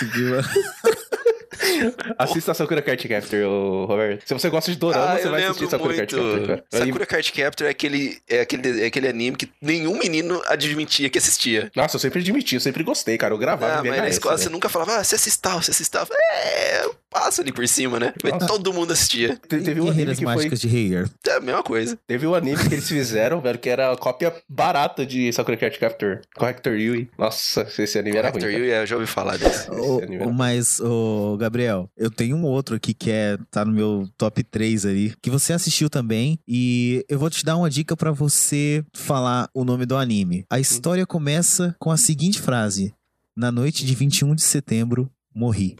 [2.18, 4.24] Assista a Sakura Card Captor, Roberto.
[4.26, 6.30] Se você gosta de Dorama, Ah, você vai assistir Sakura Card muito.
[6.40, 6.86] Captor, cara.
[6.86, 11.18] Sakura Card Captor é aquele, é, aquele, é aquele anime que nenhum menino admitia que
[11.18, 11.72] assistia.
[11.76, 13.34] Nossa, eu sempre admiti, eu sempre gostei, cara.
[13.34, 14.44] Eu gravava Ah, mas na escola né?
[14.44, 16.08] você nunca falava, ah, você assiste tal, você assiste tal.
[16.34, 18.14] É, eu passo ali por cima, né?
[18.24, 19.36] Mas todo mundo assistia.
[19.36, 20.70] Te- Teve um anime Guerreiras que Mágicas foi...
[20.70, 21.10] de Heier.
[21.28, 21.98] É a mesma coisa.
[22.08, 25.78] Teve um anime que eles fizeram, velho, que era a cópia barata de Sakura Card
[25.80, 26.22] Captor.
[26.36, 27.10] Corrector Yui.
[27.18, 28.38] Nossa, esse anime era ruim.
[28.38, 28.64] Hector cara.
[28.66, 29.70] Yu, eu já ouvi falar desse.
[29.72, 34.08] Ô, era- mas, ô, Gabriel, eu tenho um outro aqui que é, tá no meu
[34.18, 38.12] top 3 ali, que você assistiu também, e eu vou te dar uma dica pra
[38.12, 40.46] você falar o nome do anime.
[40.50, 42.94] A história começa com a seguinte frase:
[43.36, 45.76] Na noite de 21 de setembro, morri.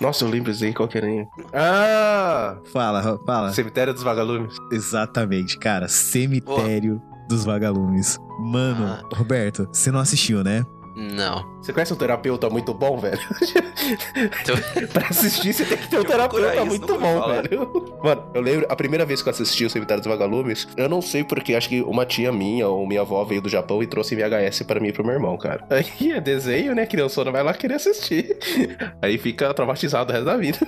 [0.00, 1.26] Nossa, eu lembro isso aí, qual que era aí?
[1.52, 2.56] Ah!
[2.72, 3.52] Fala, fala.
[3.52, 4.56] Cemitério dos Vagalumes.
[4.72, 5.88] Exatamente, cara.
[5.88, 8.18] Cemitério dos Vagalumes.
[8.40, 9.02] Mano, Ah.
[9.14, 10.64] Roberto, você não assistiu, né?
[10.96, 11.44] Não.
[11.60, 13.18] Você conhece um terapeuta muito bom, velho?
[14.92, 17.42] Pra assistir, você tem que ter um terapeuta muito bom, falar.
[17.42, 17.98] velho.
[18.02, 21.00] Mano, eu lembro, a primeira vez que eu assisti o Cemitério dos Vagalumes, eu não
[21.00, 24.14] sei porque, acho que uma tia minha ou minha avó veio do Japão e trouxe
[24.14, 25.64] VHS pra mim e pro meu irmão, cara.
[25.70, 26.86] Aí é desenho, né?
[26.86, 28.36] Criançona vai lá querer assistir.
[29.00, 30.58] Aí fica traumatizado o resto da vida.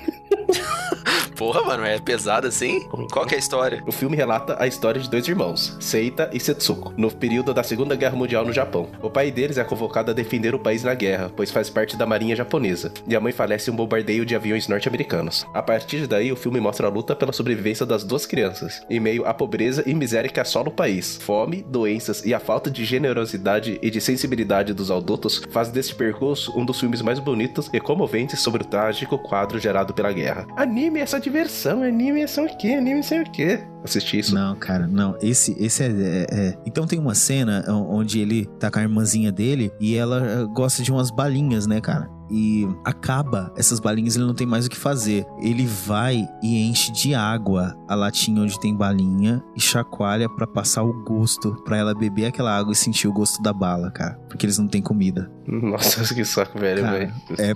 [1.43, 2.86] Porra, mano, é pesado assim?
[3.11, 3.82] Qual que é a história?
[3.84, 7.97] O filme relata a história de dois irmãos, Seita e Setsuko, no período da Segunda
[7.97, 8.88] Guerra Mundial no Japão.
[9.03, 12.07] O pai deles é convocado a defender o país na guerra, pois faz parte da
[12.07, 15.45] marinha japonesa, e a mãe falece em um bombardeio de aviões norte-americanos.
[15.53, 19.26] A partir daí, o filme mostra a luta pela sobrevivência das duas crianças, em meio
[19.26, 21.18] à pobreza e miséria que assola o país.
[21.20, 26.57] Fome, doenças e a falta de generosidade e de sensibilidade dos adultos faz deste percurso
[26.57, 30.47] um dos filmes mais bonitos e comoventes sobre o trágico quadro gerado pela guerra.
[30.57, 32.68] Anime é essa diversão, anime é só o quê?
[32.74, 33.61] Anime é sei o quê?
[33.83, 34.35] Assisti isso.
[34.35, 35.16] Não, cara, não.
[35.20, 39.33] Esse, esse é, é- é- Então tem uma cena onde ele tá com a irmãzinha
[39.33, 42.09] dele e ela eh, gosta de umas balinhas, né, cara?
[42.33, 45.26] E acaba essas balinhas, ele não tem mais o que fazer.
[45.39, 50.83] Ele vai e enche de água a latinha onde tem balinha e chacoalha pra passar
[50.83, 54.14] o gosto, pra ela beber aquela água e sentir o gosto da bala, cara.
[54.28, 55.30] Porque eles não têm comida.
[55.47, 57.12] Nossa, que saco, velho, velho.
[57.39, 57.55] é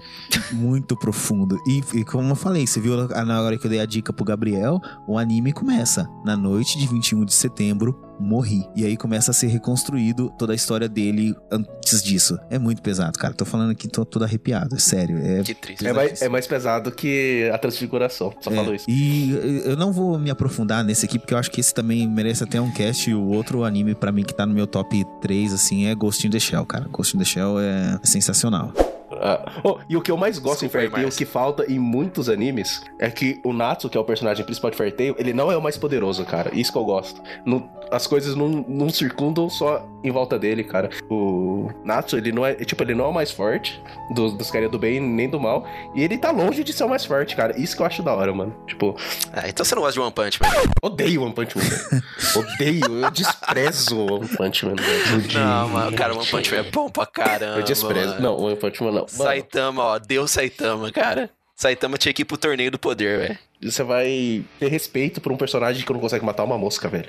[0.53, 1.59] muito profundo.
[1.67, 4.25] E, e como eu falei, você viu na hora que eu dei a dica pro
[4.25, 6.07] Gabriel, o anime começa.
[6.25, 8.67] Na noite de 21 de setembro, morri.
[8.75, 12.39] E aí começa a ser reconstruído toda a história dele antes disso.
[12.51, 13.35] É muito pesado, cara.
[13.35, 15.19] Tô falando aqui, tô todo arrepiado, é sério.
[15.19, 15.87] É, Que triste.
[15.87, 18.33] É mais, é mais pesado que a transfiguração.
[18.41, 18.55] Só é.
[18.55, 18.85] falou isso.
[18.89, 22.45] E eu não vou me aprofundar nesse aqui, porque eu acho que esse também merece
[22.45, 23.11] até um cast.
[23.11, 26.27] E o outro anime, pra mim, que tá no meu top 3, assim, é Ghost
[26.27, 26.87] in the Shell, cara.
[26.91, 28.73] Ghost in the Shell é sensacional.
[29.21, 31.79] Ah, oh, e o que eu mais gosto Desculpa em Fairy Tail, que falta em
[31.79, 35.33] muitos animes, é que o Natsu, que é o personagem principal de Fairy Tail, ele
[35.33, 36.51] não é o mais poderoso, cara.
[36.55, 37.23] Isso que eu gosto.
[37.45, 40.91] Não- as coisas não, não circundam só em volta dele, cara.
[41.11, 43.81] O Natsu, ele não é, tipo, ele não é o mais forte
[44.15, 45.67] dos, dos caras do bem nem do mal.
[45.95, 47.59] E ele tá longe de ser o mais forte, cara.
[47.61, 48.55] Isso que eu acho da hora, mano.
[48.67, 48.97] Tipo,
[49.33, 50.49] Ah, então você não gosta de One Punch Man.
[50.83, 51.65] odeio One Punch Man.
[51.65, 52.03] velho.
[52.37, 54.75] odeio, eu desprezo One Punch Man.
[54.77, 55.33] velho.
[55.35, 57.59] Não, mano, cara, One Punch Man é bom pra caramba.
[57.59, 58.09] Eu desprezo.
[58.15, 58.21] mano.
[58.21, 58.95] Não, One Punch Man não.
[59.01, 61.31] Mano, Saitama, ó, Deus Saitama, cara.
[61.55, 63.39] Saitama tinha que ir pro torneio do poder, velho.
[63.63, 67.09] Você vai ter respeito por um personagem que não consegue matar uma mosca, velho.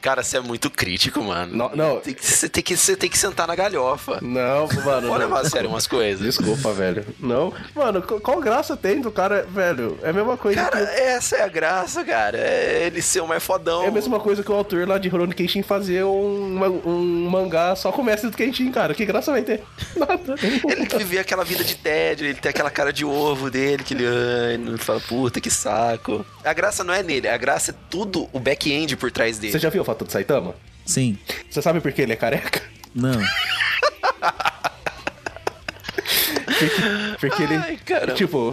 [0.00, 1.56] Cara, você é muito crítico, mano.
[1.56, 2.00] Não, não.
[2.00, 4.18] Tem que- Você tem, que, você tem que sentar na galhofa.
[4.22, 4.82] Não, mano.
[4.82, 5.16] Pode não.
[5.16, 6.24] levar a sério umas coisas.
[6.24, 7.04] Desculpa, velho.
[7.18, 7.52] Não.
[7.74, 9.98] Mano, qu- qual graça tem do cara, velho?
[10.02, 10.92] É a mesma coisa Cara, que.
[11.00, 12.38] essa é a graça, cara.
[12.38, 13.82] É ele ser o mais fodão.
[13.82, 17.74] É a mesma coisa que o autor lá de Rurouni Kenshin fazer um, um mangá
[17.74, 18.94] só com o mestre do Kenshin, cara.
[18.94, 19.62] Que graça vai ter?
[19.96, 20.36] Nada.
[20.42, 24.58] Ele viver aquela vida de tédio, ele tem aquela cara de ovo dele, que ele
[24.58, 26.24] não fala, puta, que saco.
[26.44, 29.52] A graça não é nele, a graça é tudo o back-end por trás dele.
[29.52, 30.54] Você já viu a foto do Saitama?
[30.84, 31.16] Sim.
[31.48, 32.60] Você sabe por que ele é careca?
[32.94, 33.20] Não.
[37.20, 37.56] Porque ele.
[37.56, 38.14] Ai, caramba.
[38.14, 38.52] Tipo,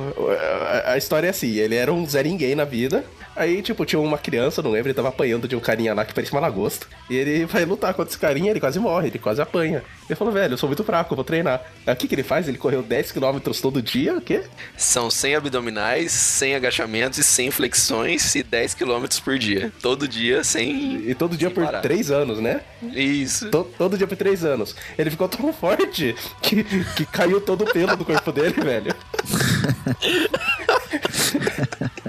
[0.85, 3.03] a, a história é assim: ele era um Zé Ninguém na vida.
[3.35, 6.13] Aí, tipo, tinha uma criança, não lembro, ele tava apanhando de um carinha lá que
[6.13, 6.85] parecia uma lagosta.
[7.09, 9.83] E ele vai lutar contra esse carinha, ele quase morre, ele quase apanha.
[10.07, 11.61] Ele falou, velho, eu sou muito fraco, eu vou treinar.
[11.87, 12.47] Aí o que, que ele faz?
[12.47, 14.43] Ele correu 10km todo dia, o quê?
[14.77, 19.71] São 100 abdominais, 100 agachamentos e 100 flexões e 10 km por dia.
[19.81, 21.09] Todo dia, sem.
[21.09, 21.81] E todo dia sem por parar.
[21.81, 22.61] 3 anos, né?
[22.83, 23.49] Isso.
[23.49, 24.75] To- todo dia por 3 anos.
[24.97, 26.63] Ele ficou tão forte que,
[26.95, 28.93] que caiu todo o pelo do corpo dele, velho.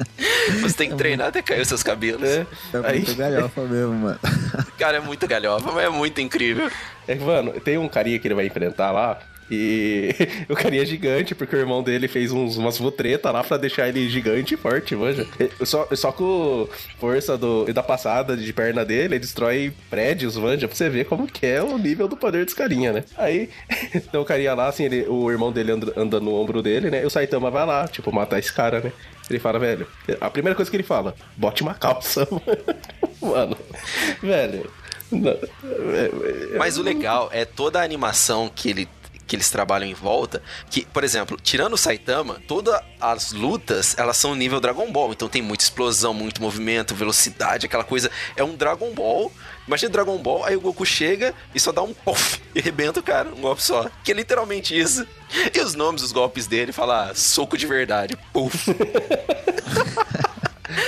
[0.61, 2.29] Você tem que treinar até cair os seus cabelos.
[2.29, 2.47] É.
[2.73, 4.19] É Aí- muito galhofa mesmo, mano.
[4.79, 6.71] Cara, é muito galhofa, mas é muito incrível.
[7.07, 9.19] É mano, tem um carinha que ele vai enfrentar lá.
[9.51, 10.15] E
[10.49, 13.89] o carinha é gigante, porque o irmão dele fez uns, umas vutreta lá pra deixar
[13.89, 15.27] ele gigante e forte, manja.
[15.65, 16.69] Só, só com
[16.99, 21.27] força do, da passada de perna dele, ele destrói prédios, manja, pra você ver como
[21.27, 23.05] que é o nível do poder desse carinha, né?
[23.17, 23.49] Aí,
[24.11, 27.03] tem o carinha lá, assim, ele, o irmão dele anda, anda no ombro dele, né?
[27.03, 28.93] E o Saitama vai lá, tipo, matar esse cara, né?
[29.29, 29.87] Ele fala, velho,
[30.21, 32.27] a primeira coisa que ele fala, bote uma calça,
[33.21, 33.57] mano.
[34.23, 34.71] velho.
[35.11, 38.89] não, é- é- Mas o legal é toda a animação que ele
[39.27, 44.17] que eles trabalham em volta, que, por exemplo, tirando o Saitama, todas as lutas, elas
[44.17, 48.55] são nível Dragon Ball, então tem muita explosão, muito movimento, velocidade, aquela coisa, é um
[48.55, 49.33] Dragon Ball.
[49.67, 53.03] Imagina Dragon Ball, aí o Goku chega e só dá um pof e arrebenta o
[53.03, 53.91] cara, um golpe só.
[54.03, 55.07] Que é literalmente isso.
[55.53, 58.67] E os nomes dos golpes dele, fala ah, soco de verdade, puf.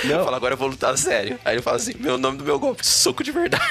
[0.04, 0.24] Não.
[0.24, 1.38] Fala, agora eu vou lutar sério.
[1.44, 3.64] Aí ele fala assim: meu nome do meu golpe, soco de verdade.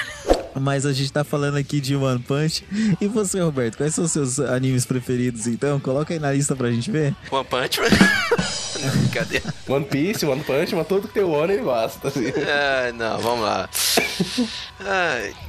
[0.58, 2.64] Mas a gente tá falando aqui de One Punch.
[3.00, 5.78] E você, Roberto, quais são os seus animes preferidos, então?
[5.78, 7.14] Coloca aí na lista pra gente ver.
[7.30, 7.88] One Punch Man.
[8.80, 9.54] Não, brincadeira.
[9.68, 12.08] One Piece, One Punch, mas tudo que tem o One ele gosta.
[12.08, 12.26] Assim.
[12.46, 13.68] Ah, não, vamos lá.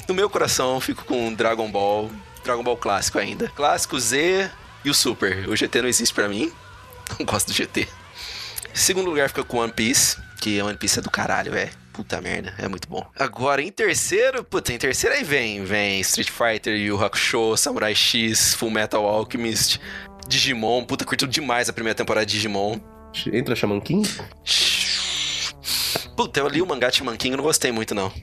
[0.08, 2.10] No meu coração, eu fico com Dragon Ball.
[2.44, 3.50] Dragon Ball clássico ainda.
[3.50, 4.50] Clássico Z
[4.86, 5.50] e o Super.
[5.50, 6.52] O GT não existe pra mim.
[7.20, 7.88] Não gosto do GT.
[8.74, 10.18] Segundo lugar fica com One Piece.
[10.40, 11.72] Que One Piece é do caralho, velho.
[11.98, 13.04] Puta merda, é muito bom.
[13.18, 18.54] Agora, em terceiro, puta, em terceiro aí vem, vem Street Fighter, Yu Hakusho, Samurai X,
[18.54, 19.82] Full Metal Alchemist,
[20.28, 20.86] Digimon.
[20.86, 22.80] Puta, curto demais a primeira temporada de Digimon.
[23.34, 24.08] Entra Shaman King?
[26.16, 28.14] Puta, eu li o mangá de Shaman King e não gostei muito, não.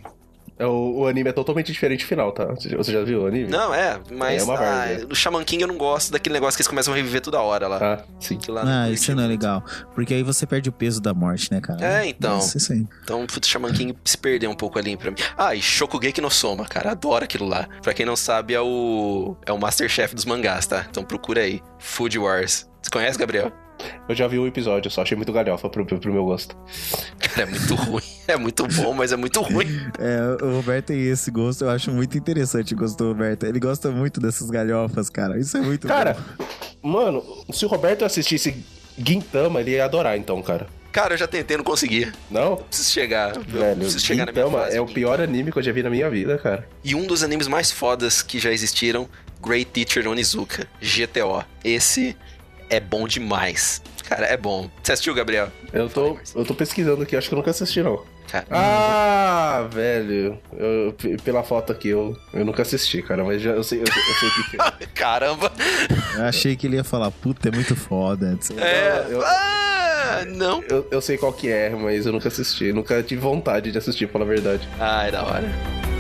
[0.58, 2.46] É, o, o anime é totalmente diferente do final, tá?
[2.46, 3.48] Você já- viu o anime?
[3.48, 6.68] Não, é, mas É uma ah, Shaman King eu não gosto daquele negócio que eles
[6.68, 7.78] começam a reviver toda hora lá.
[7.82, 8.38] Ah, sim.
[8.48, 9.64] Lá Ah, não isso não é legal.
[9.94, 11.84] Porque aí você perde o peso da morte, né, cara?
[11.84, 12.38] É, então.
[12.38, 12.86] Isso, isso aí.
[13.02, 15.16] Então, o Shaman King se perdeu um pouco ali pra mim.
[15.36, 17.68] Ah, e Shokugeki no Soma, cara, adoro aquilo lá.
[17.82, 20.86] Pra quem não sabe, é o é o Masterchef dos mangás, tá?
[20.88, 22.68] Então procura aí, Food Wars.
[22.80, 23.50] Você conhece, Gabriel?
[24.08, 26.56] Eu já vi um episódio, só achei muito galhofa pro, pro, pro meu gosto.
[27.18, 28.02] Cara, é muito ruim.
[28.26, 29.66] É muito bom, mas é muito ruim.
[29.98, 33.44] É, o Roberto tem esse gosto, eu acho muito interessante o gosto do Roberto.
[33.44, 35.38] Ele gosta muito dessas galhofas, cara.
[35.38, 36.88] Isso é muito Cara, bom.
[36.90, 37.22] mano,
[37.52, 38.64] se o Roberto assistisse
[38.96, 40.66] Gintama, ele ia adorar então, cara.
[40.92, 42.10] Cara, eu já tentei, não consegui.
[42.30, 42.56] Não?
[42.56, 43.34] Preciso chegar.
[43.34, 44.76] eu Velho, preciso chegar na minha Gintama fase.
[44.76, 46.68] é o pior anime que eu já vi na minha vida, cara.
[46.84, 49.08] E um dos animes mais fodas que já existiram,
[49.44, 51.44] Great Teacher Onizuka, GTO.
[51.64, 52.16] Esse
[52.76, 53.82] é bom demais.
[54.08, 54.68] Cara, é bom.
[54.82, 55.48] Você assistiu, Gabriel?
[55.72, 58.02] Eu tô, eu tô pesquisando aqui, acho que eu nunca assisti, não.
[58.28, 60.38] Cara, Ah, velho.
[60.56, 64.02] Eu- pela foto aqui, eu, eu nunca assisti, cara, mas já, eu, sei, eu, sei-
[64.02, 64.86] eu sei o que, é.
[64.94, 65.52] Caramba!
[66.16, 68.36] Eu achei que ele ia falar, puta, é muito foda.
[68.58, 69.06] É.
[69.08, 70.62] Eu- Ah, não.
[70.68, 72.72] Eu, eu sei qual que é, mas eu nunca assisti.
[72.72, 74.68] Nunca tive vontade de assistir, pela verdade.
[74.78, 75.93] Ai, da hora.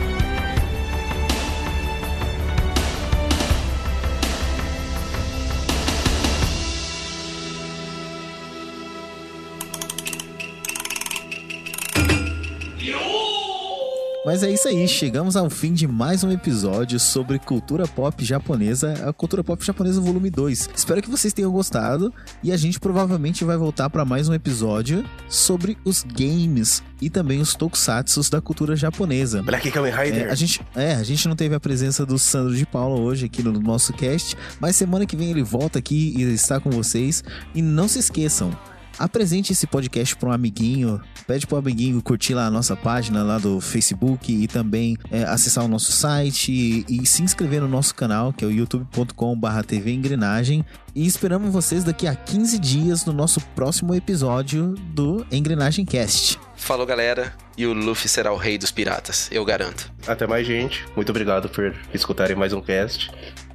[14.34, 19.08] Mas é isso aí, chegamos ao fim de mais um episódio sobre cultura pop japonesa,
[19.08, 20.70] a cultura pop japonesa volume 2.
[20.74, 22.12] Espero que vocês tenham gostado
[22.42, 27.40] e a gente provavelmente vai voltar para mais um episódio sobre os games e também
[27.40, 29.40] os tokusatsus da cultura japonesa.
[29.40, 30.26] Black Kamen Rider.
[30.26, 33.26] É, a gente, é, a gente não teve a presença do Sandro de Paula hoje
[33.26, 37.22] aqui no nosso cast, mas semana que vem ele volta aqui e está com vocês.
[37.54, 38.50] E não se esqueçam,
[38.98, 43.38] apresente esse podcast para um amiguinho, pede pro amiguinho curtir lá a nossa página lá
[43.38, 47.94] do Facebook e também é, acessar o nosso site e, e se inscrever no nosso
[47.94, 50.64] canal, que é o youtube.com/barra TV Engrenagem.
[50.94, 56.38] E esperamos vocês daqui a 15 dias no nosso próximo episódio do Engrenagem Cast.
[56.54, 57.34] Falou, galera.
[57.58, 59.92] E o Luffy será o rei dos piratas, eu garanto.
[60.06, 60.84] Até mais, gente.
[60.94, 63.10] Muito obrigado por escutarem mais um cast.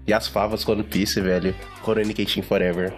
[0.06, 1.56] E as favas com One Piece, velho.
[1.82, 2.94] Communicating Forever.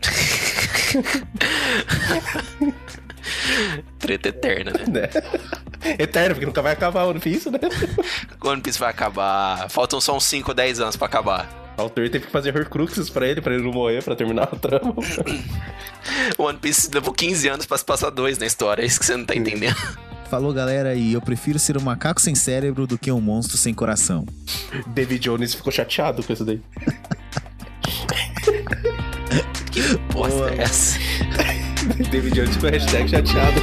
[3.98, 4.84] Treta eterna, né?
[4.88, 5.08] né?
[5.98, 7.58] Eterno, porque nunca vai acabar One Piece, né?
[8.42, 9.68] One Piece vai acabar.
[9.68, 11.48] Faltam só uns 5 ou 10 anos pra acabar.
[11.76, 14.56] O autor teve que fazer Horcruxes pra ele, pra ele não morrer, pra terminar a
[14.56, 14.94] trama.
[16.36, 19.06] O One Piece levou 15 anos pra se passar dois na história, é isso que
[19.06, 19.76] você não tá entendendo.
[20.28, 23.74] Falou, galera, e eu prefiro ser um macaco sem cérebro do que um monstro sem
[23.74, 24.26] coração.
[24.88, 26.60] David Jones ficou chateado com isso daí.
[29.72, 30.50] que bosta Boa.
[30.52, 30.98] é essa?
[32.10, 33.60] David Jones ficou hashtag chateado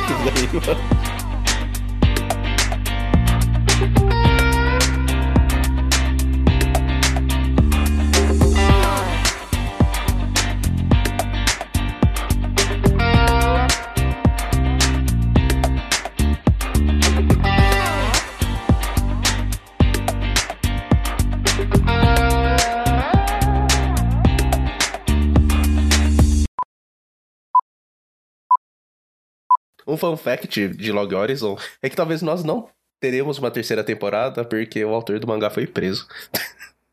[29.88, 32.70] Um fun fact de Log Horizon é que talvez nós não
[33.00, 36.06] teremos uma terceira temporada porque o autor do mangá foi preso.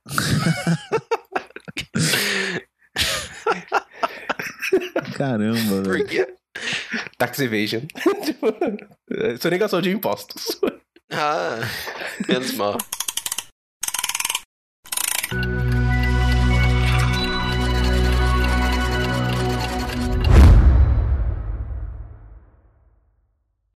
[5.16, 5.82] Caramba, velho.
[5.82, 6.32] Por quê?
[7.18, 7.82] Tax evasion.
[9.40, 10.61] Sonegação de impostos.
[11.11, 11.59] Ah,
[12.28, 12.78] menos mal.